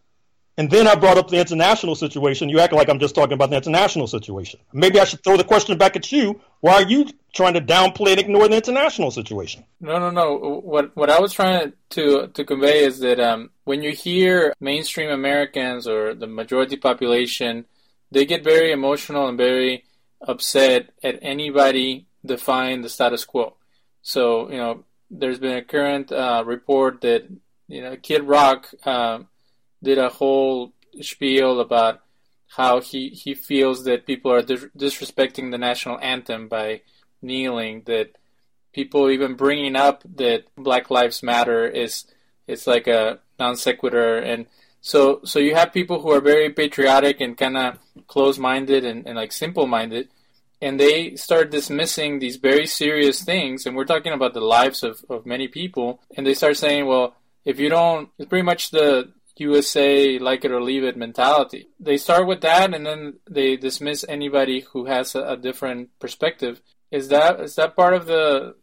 and 0.58 0.70
then 0.70 0.88
I 0.88 0.96
brought 0.96 1.18
up 1.18 1.30
the 1.30 1.40
international 1.40 1.96
situation. 1.96 2.50
You 2.50 2.60
act 2.60 2.74
like 2.74 2.90
I'm 2.90 3.00
just 3.00 3.16
talking 3.16 3.34
about 3.34 3.50
the 3.50 3.56
international 3.56 4.08
situation. 4.08 4.60
Maybe 4.74 5.00
I 5.00 5.06
should 5.06 5.24
throw 5.24 5.38
the 5.38 5.44
question 5.44 5.78
back 5.78 5.96
at 5.96 6.12
you. 6.12 6.42
Why 6.60 6.74
are 6.74 6.84
you 6.84 7.08
trying 7.34 7.54
to 7.54 7.62
downplay 7.62 8.12
and 8.12 8.20
ignore 8.20 8.48
the 8.48 8.58
international 8.58 9.12
situation? 9.12 9.64
No, 9.80 9.98
no, 9.98 10.10
no. 10.10 10.62
What 10.64 10.96
what 10.96 11.10
I 11.10 11.20
was 11.20 11.34
trying 11.34 11.74
to 11.92 12.28
to 12.28 12.44
convey 12.44 12.84
is 12.84 13.00
that 13.00 13.20
um, 13.20 13.52
when 13.64 13.82
you 13.82 13.92
hear 13.92 14.54
mainstream 14.60 15.10
Americans 15.10 15.88
or 15.88 16.14
the 16.14 16.28
majority 16.28 16.76
population, 16.76 17.66
they 18.12 18.26
get 18.26 18.44
very 18.44 18.72
emotional 18.72 19.28
and 19.28 19.38
very 19.38 19.86
upset 20.22 20.90
at 21.02 21.18
anybody 21.22 22.08
defying 22.26 22.82
the 22.82 22.90
status 22.90 23.24
quo. 23.24 23.56
So 24.02 24.52
you 24.52 24.58
know, 24.58 24.84
there's 25.10 25.40
been 25.40 25.56
a 25.56 25.64
current 25.64 26.12
uh, 26.12 26.44
report 26.46 27.02
that 27.02 27.28
you 27.70 27.82
know 27.82 27.96
Kid 27.96 28.24
Rock. 28.26 28.70
Uh, 28.86 29.20
did 29.84 29.98
a 29.98 30.10
whole 30.10 30.74
spiel 31.02 31.60
about 31.60 32.02
how 32.56 32.82
he, 32.82 33.10
he 33.10 33.34
feels 33.34 33.86
that 33.86 34.06
people 34.06 34.32
are 34.32 34.42
dis- 34.42 34.68
disrespecting 34.78 35.52
the 35.52 35.58
national 35.58 36.00
anthem 36.00 36.48
by 36.48 36.82
kneeling. 37.22 37.84
That 37.86 38.18
people 38.74 39.10
even 39.10 39.36
bringing 39.36 39.76
up 39.76 40.04
that 40.16 40.44
Black 40.58 40.90
Lives 40.90 41.24
Matter 41.24 41.66
is 41.66 42.06
it's 42.48 42.68
like 42.68 42.88
a 42.88 43.20
non 43.40 43.56
sequitur, 43.56 44.18
and 44.18 44.48
so 44.82 45.22
so 45.24 45.40
you 45.40 45.56
have 45.56 45.74
people 45.74 46.02
who 46.02 46.12
are 46.12 46.22
very 46.22 46.50
patriotic 46.50 47.22
and 47.22 47.38
kind 47.38 47.58
of 47.58 47.80
close 48.08 48.38
minded 48.38 48.84
and, 48.84 49.08
and 49.08 49.16
like 49.16 49.32
simple 49.32 49.68
minded, 49.68 50.10
and 50.62 50.80
they 50.80 51.16
start 51.16 51.52
dismissing 51.52 52.20
these 52.20 52.36
very 52.36 52.66
serious 52.66 53.24
things, 53.24 53.66
and 53.66 53.76
we're 53.76 53.86
talking 53.86 54.14
about 54.14 54.34
the 54.34 54.42
lives 54.42 54.84
of, 54.84 55.06
of 55.10 55.26
many 55.26 55.48
people, 55.48 56.02
and 56.16 56.26
they 56.26 56.34
start 56.34 56.58
saying, 56.58 56.86
well, 56.86 57.16
if 57.46 57.60
you 57.60 57.70
don't, 57.70 58.10
it's 58.18 58.28
pretty 58.28 58.44
much 58.44 58.72
the 58.72 59.12
USA 59.42 60.18
like 60.20 60.46
it 60.46 60.52
or 60.52 60.62
leave 60.62 60.84
it 60.84 60.98
mentality. 60.98 61.68
They 61.80 61.98
start 61.98 62.28
with 62.28 62.42
that 62.42 62.74
and 62.74 62.86
then 62.86 63.20
they 63.30 63.58
dismiss 63.58 64.06
anybody 64.08 64.62
who 64.72 64.86
has 64.86 65.16
a, 65.16 65.24
a 65.34 65.38
different 65.38 65.90
perspective. 66.00 66.62
Is 66.92 67.08
that 67.08 67.40
is 67.40 67.56
that 67.56 67.76
part 67.76 67.94
of 67.94 68.06
the 68.06 68.56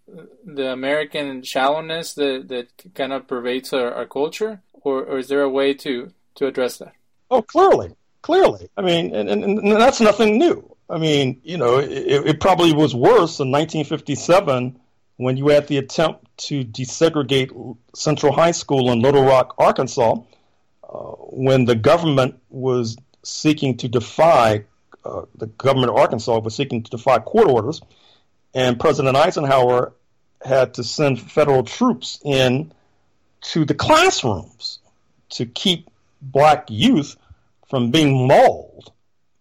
the 0.45 0.71
American 0.71 1.43
shallowness 1.43 2.15
that, 2.15 2.49
that 2.49 2.95
kind 2.95 3.13
of 3.13 3.27
pervades 3.27 3.73
our, 3.73 3.93
our 3.93 4.07
culture, 4.07 4.61
or, 4.73 5.03
or 5.05 5.19
is 5.19 5.29
there 5.29 5.43
a 5.43 5.49
way 5.49 5.73
to 5.75 6.13
to 6.37 6.47
address 6.47 6.79
that? 6.79 6.93
Oh, 7.31 7.43
clearly, 7.43 7.97
clearly. 8.23 8.69
I 8.77 8.83
mean, 8.83 9.15
and, 9.15 9.29
and, 9.31 9.45
and 9.45 9.73
that's 9.81 10.01
nothing 10.01 10.39
new. 10.39 10.77
I 10.91 10.99
mean, 10.99 11.41
you 11.43 11.57
know, 11.57 11.79
it, 11.79 12.27
it 12.27 12.41
probably 12.41 12.73
was 12.73 12.95
worse 12.95 13.41
in 13.41 13.51
1957 13.51 14.79
when 15.17 15.37
you 15.37 15.49
had 15.49 15.67
the 15.67 15.79
attempt 15.79 16.25
to 16.49 16.65
desegregate 16.65 17.77
Central 17.95 18.33
High 18.33 18.53
School 18.53 18.91
in 18.93 19.01
Little 19.01 19.25
Rock, 19.25 19.55
Arkansas, 19.59 20.17
when 20.89 21.65
the 21.65 21.75
government 21.75 22.41
was 22.51 22.97
seeking 23.23 23.77
to 23.79 23.89
defy, 23.89 24.65
uh, 25.05 25.23
the 25.37 25.47
government 25.47 25.91
of 25.91 25.97
Arkansas 25.97 26.39
was 26.39 26.55
seeking 26.55 26.83
to 26.83 26.91
defy 26.91 27.19
court 27.19 27.49
orders, 27.49 27.81
and 28.55 28.81
President 28.81 29.17
Eisenhower 29.17 29.93
had 30.43 30.75
to 30.75 30.85
send 30.85 31.21
federal 31.21 31.63
troops 31.63 32.21
in 32.25 32.73
to 33.41 33.65
the 33.65 33.75
classrooms 33.75 34.79
to 35.31 35.47
keep 35.47 35.89
black 36.23 36.67
youth 36.69 37.17
from 37.69 37.91
being 37.91 38.27
mauled 38.27 38.93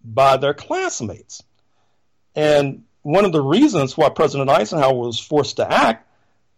by 0.04 0.38
their 0.38 0.54
classmates. 0.54 1.44
And 2.36 2.84
one 3.02 3.26
of 3.26 3.32
the 3.32 3.42
reasons 3.42 3.98
why 3.98 4.10
President 4.10 4.50
Eisenhower 4.50 4.94
was 4.94 5.20
forced 5.20 5.58
to 5.58 5.72
act 5.72 6.08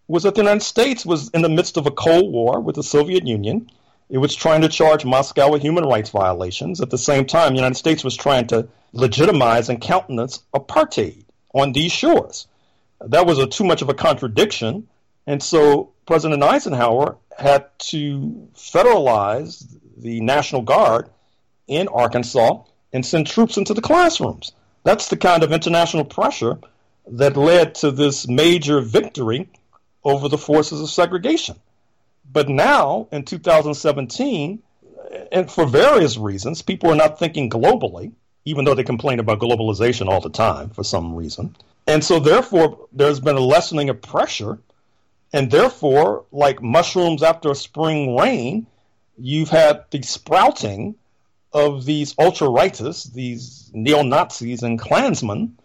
was 0.07 0.23
that 0.23 0.33
the 0.33 0.41
United 0.41 0.63
States 0.63 1.05
was 1.05 1.29
in 1.29 1.43
the 1.43 1.49
midst 1.49 1.77
of 1.77 1.85
a 1.85 1.91
Cold 1.91 2.33
War 2.33 2.59
with 2.59 2.75
the 2.75 2.83
Soviet 2.83 3.27
Union 3.27 3.69
it 4.09 4.17
was 4.17 4.35
trying 4.35 4.61
to 4.61 4.69
charge 4.69 5.05
Moscow 5.05 5.51
with 5.51 5.61
human 5.61 5.85
rights 5.85 6.09
violations. 6.09 6.81
At 6.81 6.89
the 6.89 6.97
same 6.97 7.25
time, 7.25 7.51
the 7.51 7.57
United 7.57 7.75
States 7.75 8.03
was 8.03 8.15
trying 8.15 8.47
to 8.47 8.67
legitimize 8.91 9.69
and 9.69 9.79
countenance 9.79 10.41
apartheid 10.53 11.25
on 11.53 11.73
these 11.73 11.91
shores. 11.91 12.47
That 13.01 13.27
was 13.27 13.37
a, 13.37 13.47
too 13.47 13.63
much 13.63 13.81
of 13.81 13.89
a 13.89 13.93
contradiction. 13.93 14.87
And 15.27 15.41
so 15.41 15.91
President 16.07 16.41
Eisenhower 16.41 17.17
had 17.37 17.67
to 17.79 18.49
federalize 18.55 19.65
the 19.95 20.21
National 20.21 20.63
Guard 20.63 21.09
in 21.67 21.87
Arkansas 21.87 22.63
and 22.91 23.05
send 23.05 23.27
troops 23.27 23.57
into 23.57 23.75
the 23.75 23.81
classrooms. 23.81 24.53
That's 24.83 25.09
the 25.09 25.17
kind 25.17 25.43
of 25.43 25.51
international 25.51 26.03
pressure 26.03 26.57
that 27.11 27.37
led 27.37 27.75
to 27.75 27.91
this 27.91 28.27
major 28.27 28.81
victory 28.81 29.49
over 30.03 30.27
the 30.27 30.37
forces 30.37 30.81
of 30.81 30.89
segregation. 30.89 31.55
But 32.31 32.49
now, 32.49 33.07
in 33.11 33.23
2017, 33.23 34.61
and 35.31 35.51
for 35.51 35.65
various 35.65 36.17
reasons, 36.17 36.61
people 36.61 36.91
are 36.91 36.95
not 36.95 37.17
thinking 37.17 37.49
globally, 37.49 38.11
even 38.45 38.65
though 38.65 38.75
they 38.75 38.83
complain 38.83 39.19
about 39.19 39.39
globalization 39.39 40.07
all 40.07 40.21
the 40.21 40.29
time 40.29 40.69
for 40.69 40.83
some 40.83 41.15
reason. 41.15 41.55
And 41.87 42.03
so, 42.03 42.19
therefore, 42.19 42.87
there's 42.93 43.19
been 43.19 43.35
a 43.35 43.41
lessening 43.41 43.89
of 43.89 44.01
pressure. 44.01 44.59
And 45.33 45.49
therefore, 45.51 46.25
like 46.31 46.61
mushrooms 46.61 47.23
after 47.23 47.51
a 47.51 47.55
spring 47.55 48.15
rain, 48.15 48.67
you've 49.17 49.49
had 49.49 49.85
the 49.91 50.01
sprouting 50.01 50.95
of 51.53 51.85
these 51.85 52.15
ultra 52.19 52.47
rightists, 52.47 53.11
these 53.11 53.71
neo 53.73 54.03
Nazis 54.03 54.63
and 54.63 54.79
Klansmen, 54.79 55.57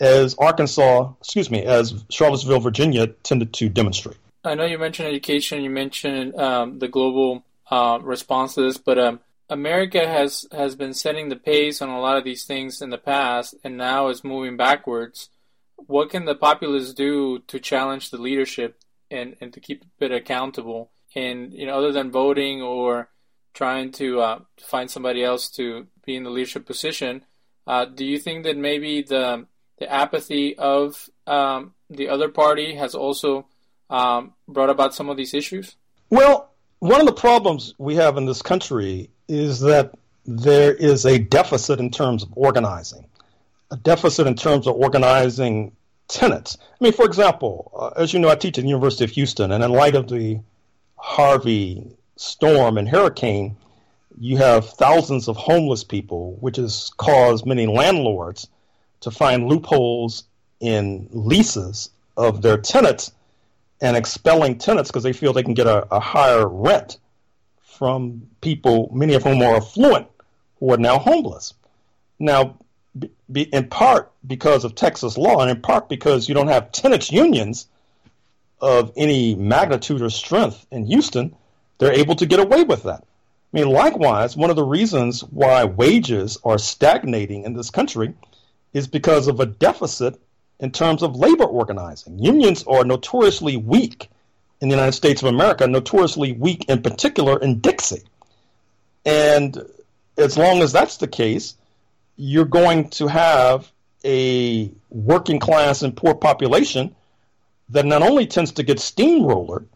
as 0.00 0.34
Arkansas, 0.34 1.12
excuse 1.20 1.50
me, 1.50 1.62
as 1.62 2.04
Charlottesville, 2.10 2.60
Virginia 2.60 3.06
tended 3.06 3.52
to 3.54 3.68
demonstrate. 3.68 4.16
I 4.44 4.54
know 4.54 4.64
you 4.64 4.78
mentioned 4.78 5.08
education. 5.08 5.62
You 5.62 5.70
mentioned 5.70 6.34
um, 6.34 6.78
the 6.78 6.88
global 6.88 7.44
uh, 7.70 7.98
responses, 8.02 8.76
but 8.76 8.98
um, 8.98 9.20
America 9.48 10.06
has 10.06 10.46
has 10.50 10.74
been 10.74 10.94
setting 10.94 11.28
the 11.28 11.36
pace 11.36 11.80
on 11.80 11.88
a 11.88 12.00
lot 12.00 12.16
of 12.16 12.24
these 12.24 12.44
things 12.44 12.82
in 12.82 12.90
the 12.90 12.98
past, 12.98 13.54
and 13.62 13.76
now 13.76 14.08
is 14.08 14.24
moving 14.24 14.56
backwards. 14.56 15.28
What 15.76 16.10
can 16.10 16.24
the 16.24 16.34
populace 16.34 16.92
do 16.92 17.40
to 17.48 17.60
challenge 17.60 18.10
the 18.10 18.18
leadership 18.18 18.78
and, 19.10 19.36
and 19.40 19.52
to 19.52 19.60
keep 19.60 19.84
it 20.00 20.12
accountable? 20.12 20.90
And 21.14 21.52
you 21.52 21.66
know, 21.66 21.78
other 21.78 21.92
than 21.92 22.10
voting 22.10 22.62
or 22.62 23.08
trying 23.54 23.92
to 23.92 24.20
uh, 24.20 24.38
find 24.58 24.90
somebody 24.90 25.22
else 25.22 25.50
to 25.50 25.86
be 26.04 26.16
in 26.16 26.24
the 26.24 26.30
leadership 26.30 26.66
position, 26.66 27.24
uh, 27.66 27.84
do 27.84 28.04
you 28.04 28.18
think 28.18 28.44
that 28.44 28.56
maybe 28.56 29.02
the 29.02 29.46
the 29.78 29.92
apathy 29.92 30.56
of 30.56 31.08
um, 31.26 31.74
the 31.90 32.08
other 32.08 32.28
party 32.28 32.74
has 32.74 32.94
also 32.94 33.46
um, 33.92 34.32
brought 34.48 34.70
about 34.70 34.94
some 34.94 35.08
of 35.08 35.16
these 35.16 35.34
issues? 35.34 35.76
Well, 36.10 36.50
one 36.80 37.00
of 37.00 37.06
the 37.06 37.12
problems 37.12 37.74
we 37.78 37.94
have 37.96 38.16
in 38.16 38.24
this 38.26 38.42
country 38.42 39.10
is 39.28 39.60
that 39.60 39.92
there 40.26 40.74
is 40.74 41.04
a 41.04 41.18
deficit 41.18 41.78
in 41.78 41.90
terms 41.90 42.22
of 42.22 42.30
organizing, 42.34 43.06
a 43.70 43.76
deficit 43.76 44.26
in 44.26 44.34
terms 44.34 44.66
of 44.66 44.74
organizing 44.76 45.76
tenants. 46.08 46.58
I 46.60 46.84
mean, 46.84 46.92
for 46.92 47.04
example, 47.04 47.70
uh, 47.78 48.00
as 48.00 48.12
you 48.12 48.18
know, 48.18 48.30
I 48.30 48.34
teach 48.34 48.58
at 48.58 48.62
the 48.62 48.68
University 48.68 49.04
of 49.04 49.10
Houston, 49.10 49.52
and 49.52 49.62
in 49.62 49.70
light 49.70 49.94
of 49.94 50.08
the 50.08 50.40
Harvey 50.96 51.96
storm 52.16 52.78
and 52.78 52.88
hurricane, 52.88 53.56
you 54.18 54.36
have 54.38 54.68
thousands 54.70 55.28
of 55.28 55.36
homeless 55.36 55.84
people, 55.84 56.36
which 56.40 56.56
has 56.56 56.90
caused 56.96 57.46
many 57.46 57.66
landlords 57.66 58.48
to 59.00 59.10
find 59.10 59.48
loopholes 59.48 60.24
in 60.60 61.08
leases 61.10 61.90
of 62.16 62.42
their 62.42 62.56
tenants 62.56 63.12
and 63.82 63.96
expelling 63.96 64.56
tenants 64.56 64.90
because 64.90 65.02
they 65.02 65.12
feel 65.12 65.32
they 65.32 65.42
can 65.42 65.54
get 65.54 65.66
a, 65.66 65.86
a 65.94 66.00
higher 66.00 66.48
rent 66.48 66.98
from 67.60 68.22
people, 68.40 68.88
many 68.94 69.14
of 69.14 69.24
whom 69.24 69.42
are 69.42 69.56
affluent, 69.56 70.06
who 70.60 70.72
are 70.72 70.78
now 70.78 70.98
homeless. 70.98 71.52
Now, 72.18 72.58
be, 73.30 73.42
in 73.42 73.68
part 73.68 74.12
because 74.24 74.64
of 74.64 74.76
Texas 74.76 75.18
law, 75.18 75.40
and 75.40 75.50
in 75.50 75.60
part 75.60 75.88
because 75.88 76.28
you 76.28 76.34
don't 76.34 76.48
have 76.48 76.70
tenants 76.70 77.10
unions 77.10 77.66
of 78.60 78.92
any 78.96 79.34
magnitude 79.34 80.00
or 80.00 80.10
strength 80.10 80.64
in 80.70 80.86
Houston, 80.86 81.34
they're 81.78 81.92
able 81.92 82.14
to 82.14 82.26
get 82.26 82.38
away 82.38 82.62
with 82.62 82.84
that. 82.84 83.02
I 83.02 83.58
mean, 83.58 83.68
likewise, 83.68 84.36
one 84.36 84.50
of 84.50 84.56
the 84.56 84.62
reasons 84.62 85.22
why 85.22 85.64
wages 85.64 86.38
are 86.44 86.58
stagnating 86.58 87.42
in 87.42 87.54
this 87.54 87.70
country 87.70 88.14
is 88.72 88.86
because 88.86 89.26
of 89.26 89.40
a 89.40 89.46
deficit 89.46 90.20
in 90.62 90.70
terms 90.70 91.02
of 91.02 91.16
labor 91.16 91.44
organizing. 91.44 92.18
Unions 92.20 92.64
are 92.68 92.84
notoriously 92.84 93.56
weak 93.56 94.08
in 94.60 94.68
the 94.68 94.76
United 94.76 94.92
States 94.92 95.20
of 95.20 95.28
America, 95.28 95.66
notoriously 95.66 96.32
weak 96.32 96.64
in 96.68 96.80
particular 96.80 97.38
in 97.40 97.58
Dixie. 97.58 98.04
And 99.04 99.60
as 100.16 100.38
long 100.38 100.62
as 100.62 100.72
that's 100.72 100.98
the 100.98 101.08
case, 101.08 101.56
you're 102.16 102.44
going 102.44 102.90
to 102.90 103.08
have 103.08 103.72
a 104.04 104.70
working 104.90 105.40
class 105.40 105.82
and 105.82 105.96
poor 105.96 106.14
population 106.14 106.94
that 107.70 107.84
not 107.84 108.02
only 108.02 108.26
tends 108.26 108.52
to 108.52 108.62
get 108.62 108.78
steamrolled, 108.78 109.66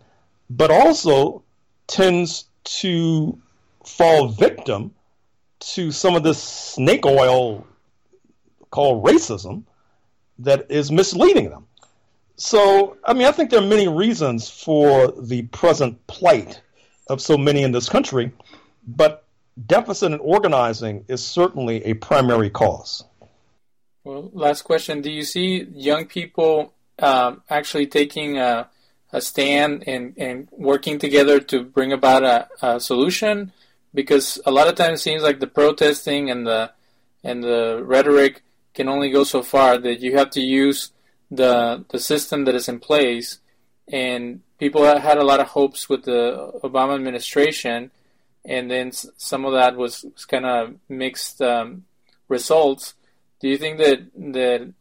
but 0.48 0.70
also 0.70 1.42
tends 1.88 2.44
to 2.62 3.36
fall 3.84 4.28
victim 4.28 4.94
to 5.58 5.90
some 5.90 6.14
of 6.14 6.22
this 6.22 6.40
snake 6.40 7.04
oil 7.04 7.66
called 8.70 9.04
racism 9.04 9.64
that 10.38 10.66
is 10.70 10.90
misleading 10.90 11.50
them. 11.50 11.66
So, 12.36 12.98
I 13.04 13.14
mean, 13.14 13.26
I 13.26 13.32
think 13.32 13.50
there 13.50 13.60
are 13.60 13.66
many 13.66 13.88
reasons 13.88 14.48
for 14.48 15.12
the 15.12 15.42
present 15.42 16.06
plight 16.06 16.60
of 17.08 17.20
so 17.20 17.38
many 17.38 17.62
in 17.62 17.72
this 17.72 17.88
country, 17.88 18.30
but 18.86 19.24
deficit 19.66 20.12
in 20.12 20.20
organizing 20.20 21.04
is 21.08 21.24
certainly 21.24 21.82
a 21.84 21.94
primary 21.94 22.50
cause. 22.50 23.04
Well, 24.04 24.30
last 24.34 24.62
question: 24.62 25.00
Do 25.00 25.10
you 25.10 25.22
see 25.24 25.62
young 25.74 26.06
people 26.06 26.74
um, 26.98 27.42
actually 27.48 27.86
taking 27.86 28.38
a, 28.38 28.68
a 29.12 29.20
stand 29.20 29.84
and, 29.86 30.14
and 30.18 30.48
working 30.52 30.98
together 30.98 31.40
to 31.40 31.64
bring 31.64 31.92
about 31.92 32.22
a, 32.22 32.48
a 32.60 32.80
solution? 32.80 33.52
Because 33.94 34.38
a 34.44 34.50
lot 34.50 34.68
of 34.68 34.74
times 34.74 35.00
it 35.00 35.02
seems 35.02 35.22
like 35.22 35.40
the 35.40 35.46
protesting 35.46 36.30
and 36.30 36.46
the 36.46 36.70
and 37.24 37.42
the 37.42 37.82
rhetoric 37.82 38.42
can 38.76 38.88
only 38.88 39.10
go 39.10 39.24
so 39.24 39.42
far. 39.42 39.78
That 39.78 40.00
you 40.00 40.16
have 40.16 40.30
to 40.30 40.40
use 40.40 40.92
the 41.30 41.84
the 41.88 41.98
system 41.98 42.44
that 42.44 42.54
is 42.54 42.68
in 42.68 42.78
place, 42.78 43.40
and 43.88 44.42
people 44.58 44.84
had 44.84 45.18
a 45.18 45.24
lot 45.24 45.40
of 45.40 45.48
hopes 45.48 45.88
with 45.88 46.04
the 46.04 46.52
Obama 46.62 46.94
administration 46.94 47.90
and 48.46 48.70
then 48.70 48.92
some 48.92 49.44
of 49.44 49.52
that 49.52 49.76
was, 49.76 50.04
was 50.14 50.24
kind 50.24 50.46
of 50.46 50.76
mixed 50.88 51.42
um, 51.42 51.84
results. 52.28 52.94
Do 53.40 53.48
you 53.48 53.58
think 53.58 53.78
that 53.78 54.06
that 54.32 54.72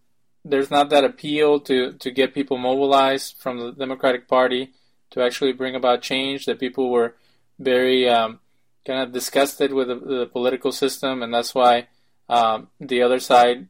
there's 0.45 0.69
not 0.69 0.89
that 0.91 1.03
appeal 1.03 1.59
to, 1.61 1.93
to 1.93 2.11
get 2.11 2.35
people 2.35 2.57
mobilized 2.57 3.37
from 3.39 3.59
the 3.59 3.71
Democratic 3.71 4.27
Party 4.27 4.71
to 5.09 5.21
actually 5.21 5.53
bring 5.53 5.75
about 5.75 6.03
change? 6.03 6.45
That 6.45 6.59
people 6.59 6.91
were 6.91 7.15
very 7.57 8.07
um, 8.07 8.39
kind 8.85 9.01
of 9.01 9.11
disgusted 9.11 9.73
with 9.73 9.87
the, 9.87 9.95
the, 9.95 10.25
political 10.27 10.71
system, 10.71 11.23
and 11.23 11.33
that's 11.33 11.55
why 11.55 11.87
um, 12.29 12.67
the 12.79 13.01
other 13.01 13.19
side 13.19 13.67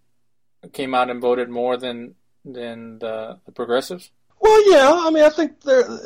came 0.73 0.93
out 0.93 1.09
and 1.09 1.21
voted 1.21 1.49
more 1.49 1.77
than 1.77 2.15
than 2.43 2.99
the, 2.99 3.39
the 3.45 3.51
progressives. 3.51 4.11
Well, 4.39 4.71
yeah, 4.71 5.07
I 5.07 5.09
mean, 5.09 5.23
I 5.23 5.29
think 5.29 5.61
there. 5.61 5.89
Uh, 5.89 5.97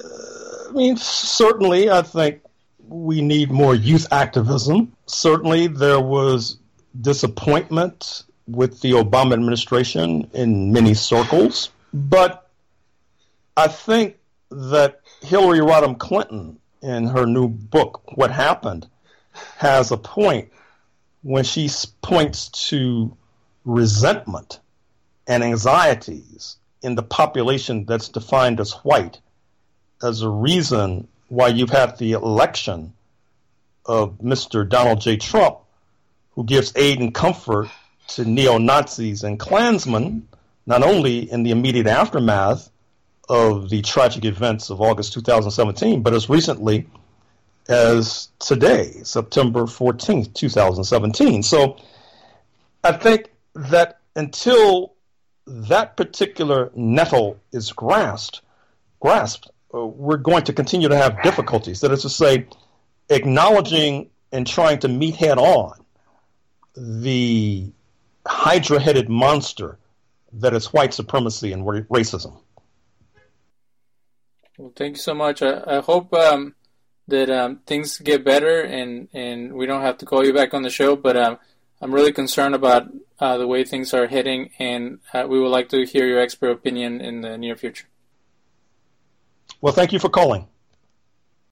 I 0.69 0.71
mean, 0.71 0.97
certainly, 0.97 1.89
I 1.89 2.01
think 2.01 2.41
we 2.87 3.21
need 3.21 3.51
more 3.51 3.75
youth 3.75 4.07
activism. 4.11 4.93
Certainly, 5.07 5.67
there 5.67 5.99
was 5.99 6.57
disappointment 7.01 8.23
with 8.47 8.81
the 8.81 8.91
Obama 8.91 9.33
administration 9.33 10.29
in 10.33 10.71
many 10.71 10.93
circles, 10.93 11.69
but 11.93 12.49
I 13.57 13.67
think 13.67 14.17
that 14.51 15.01
Hillary 15.21 15.59
Rodham 15.59 15.97
Clinton, 15.97 16.59
in 16.81 17.07
her 17.07 17.25
new 17.25 17.47
book, 17.47 18.01
What 18.15 18.31
Happened, 18.31 18.87
has 19.57 19.91
a 19.91 19.97
point 19.97 20.49
when 21.21 21.43
she 21.43 21.69
points 22.01 22.49
to 22.69 23.15
resentment 23.69 24.59
and 25.27 25.43
anxieties 25.43 26.57
in 26.81 26.95
the 26.95 27.03
population 27.03 27.85
that's 27.85 28.09
defined 28.09 28.59
as 28.59 28.71
white 28.83 29.19
as 30.01 30.21
a 30.21 30.29
reason 30.29 31.07
why 31.27 31.47
you've 31.47 31.69
had 31.69 31.97
the 31.97 32.13
election 32.13 32.93
of 33.85 34.17
Mr. 34.19 34.67
Donald 34.67 35.01
J. 35.01 35.17
Trump, 35.17 35.59
who 36.31 36.43
gives 36.43 36.73
aid 36.75 36.99
and 36.99 37.13
comfort 37.13 37.69
to 38.07 38.25
neo 38.25 38.57
Nazis 38.57 39.23
and 39.23 39.39
Klansmen, 39.39 40.27
not 40.65 40.81
only 40.81 41.31
in 41.31 41.43
the 41.43 41.51
immediate 41.51 41.87
aftermath 41.87 42.71
of 43.27 43.69
the 43.69 43.81
tragic 43.83 44.25
events 44.25 44.71
of 44.71 44.81
August 44.81 45.13
2017, 45.13 46.01
but 46.01 46.13
as 46.13 46.29
recently 46.29 46.87
as 47.67 48.29
today, 48.39 48.93
September 49.03 49.63
14th, 49.63 50.33
2017. 50.33 51.43
So 51.43 51.77
I 52.83 52.93
think 52.93 53.29
that 53.55 53.99
until 54.15 54.93
that 55.45 55.97
particular 55.97 56.71
nettle 56.75 57.39
is 57.51 57.71
grasped, 57.71 58.41
grasped, 58.99 59.49
uh, 59.73 59.85
we're 59.85 60.17
going 60.17 60.43
to 60.43 60.53
continue 60.53 60.89
to 60.89 60.97
have 60.97 61.21
difficulties. 61.23 61.81
That 61.81 61.91
is 61.91 62.01
to 62.03 62.09
say, 62.09 62.47
acknowledging 63.09 64.09
and 64.31 64.45
trying 64.45 64.79
to 64.79 64.87
meet 64.87 65.15
head 65.15 65.37
on 65.37 65.73
the 66.75 67.71
hydra 68.25 68.79
headed 68.79 69.09
monster 69.09 69.77
that 70.33 70.53
is 70.53 70.71
white 70.71 70.93
supremacy 70.93 71.51
and 71.51 71.63
racism. 71.65 72.39
Well, 74.57 74.71
thank 74.75 74.97
you 74.97 75.01
so 75.01 75.13
much. 75.13 75.41
I, 75.41 75.61
I 75.65 75.79
hope 75.79 76.13
um, 76.13 76.53
that 77.07 77.29
um, 77.29 77.59
things 77.65 77.97
get 77.97 78.23
better 78.23 78.61
and, 78.61 79.07
and 79.13 79.53
we 79.53 79.65
don't 79.65 79.81
have 79.81 79.97
to 79.99 80.05
call 80.05 80.25
you 80.25 80.33
back 80.33 80.53
on 80.53 80.61
the 80.61 80.69
show, 80.69 80.95
but 80.95 81.17
um, 81.17 81.37
I'm 81.81 81.93
really 81.93 82.11
concerned 82.11 82.55
about 82.55 82.89
uh, 83.19 83.37
the 83.37 83.47
way 83.47 83.63
things 83.63 83.93
are 83.93 84.07
heading, 84.07 84.51
and 84.59 84.99
uh, 85.13 85.25
we 85.29 85.39
would 85.39 85.49
like 85.49 85.69
to 85.69 85.85
hear 85.85 86.05
your 86.05 86.19
expert 86.19 86.51
opinion 86.51 86.99
in 86.99 87.21
the 87.21 87.37
near 87.37 87.55
future. 87.55 87.85
Well, 89.61 89.73
thank 89.73 89.93
you 89.93 89.99
for 89.99 90.09
calling. 90.09 90.47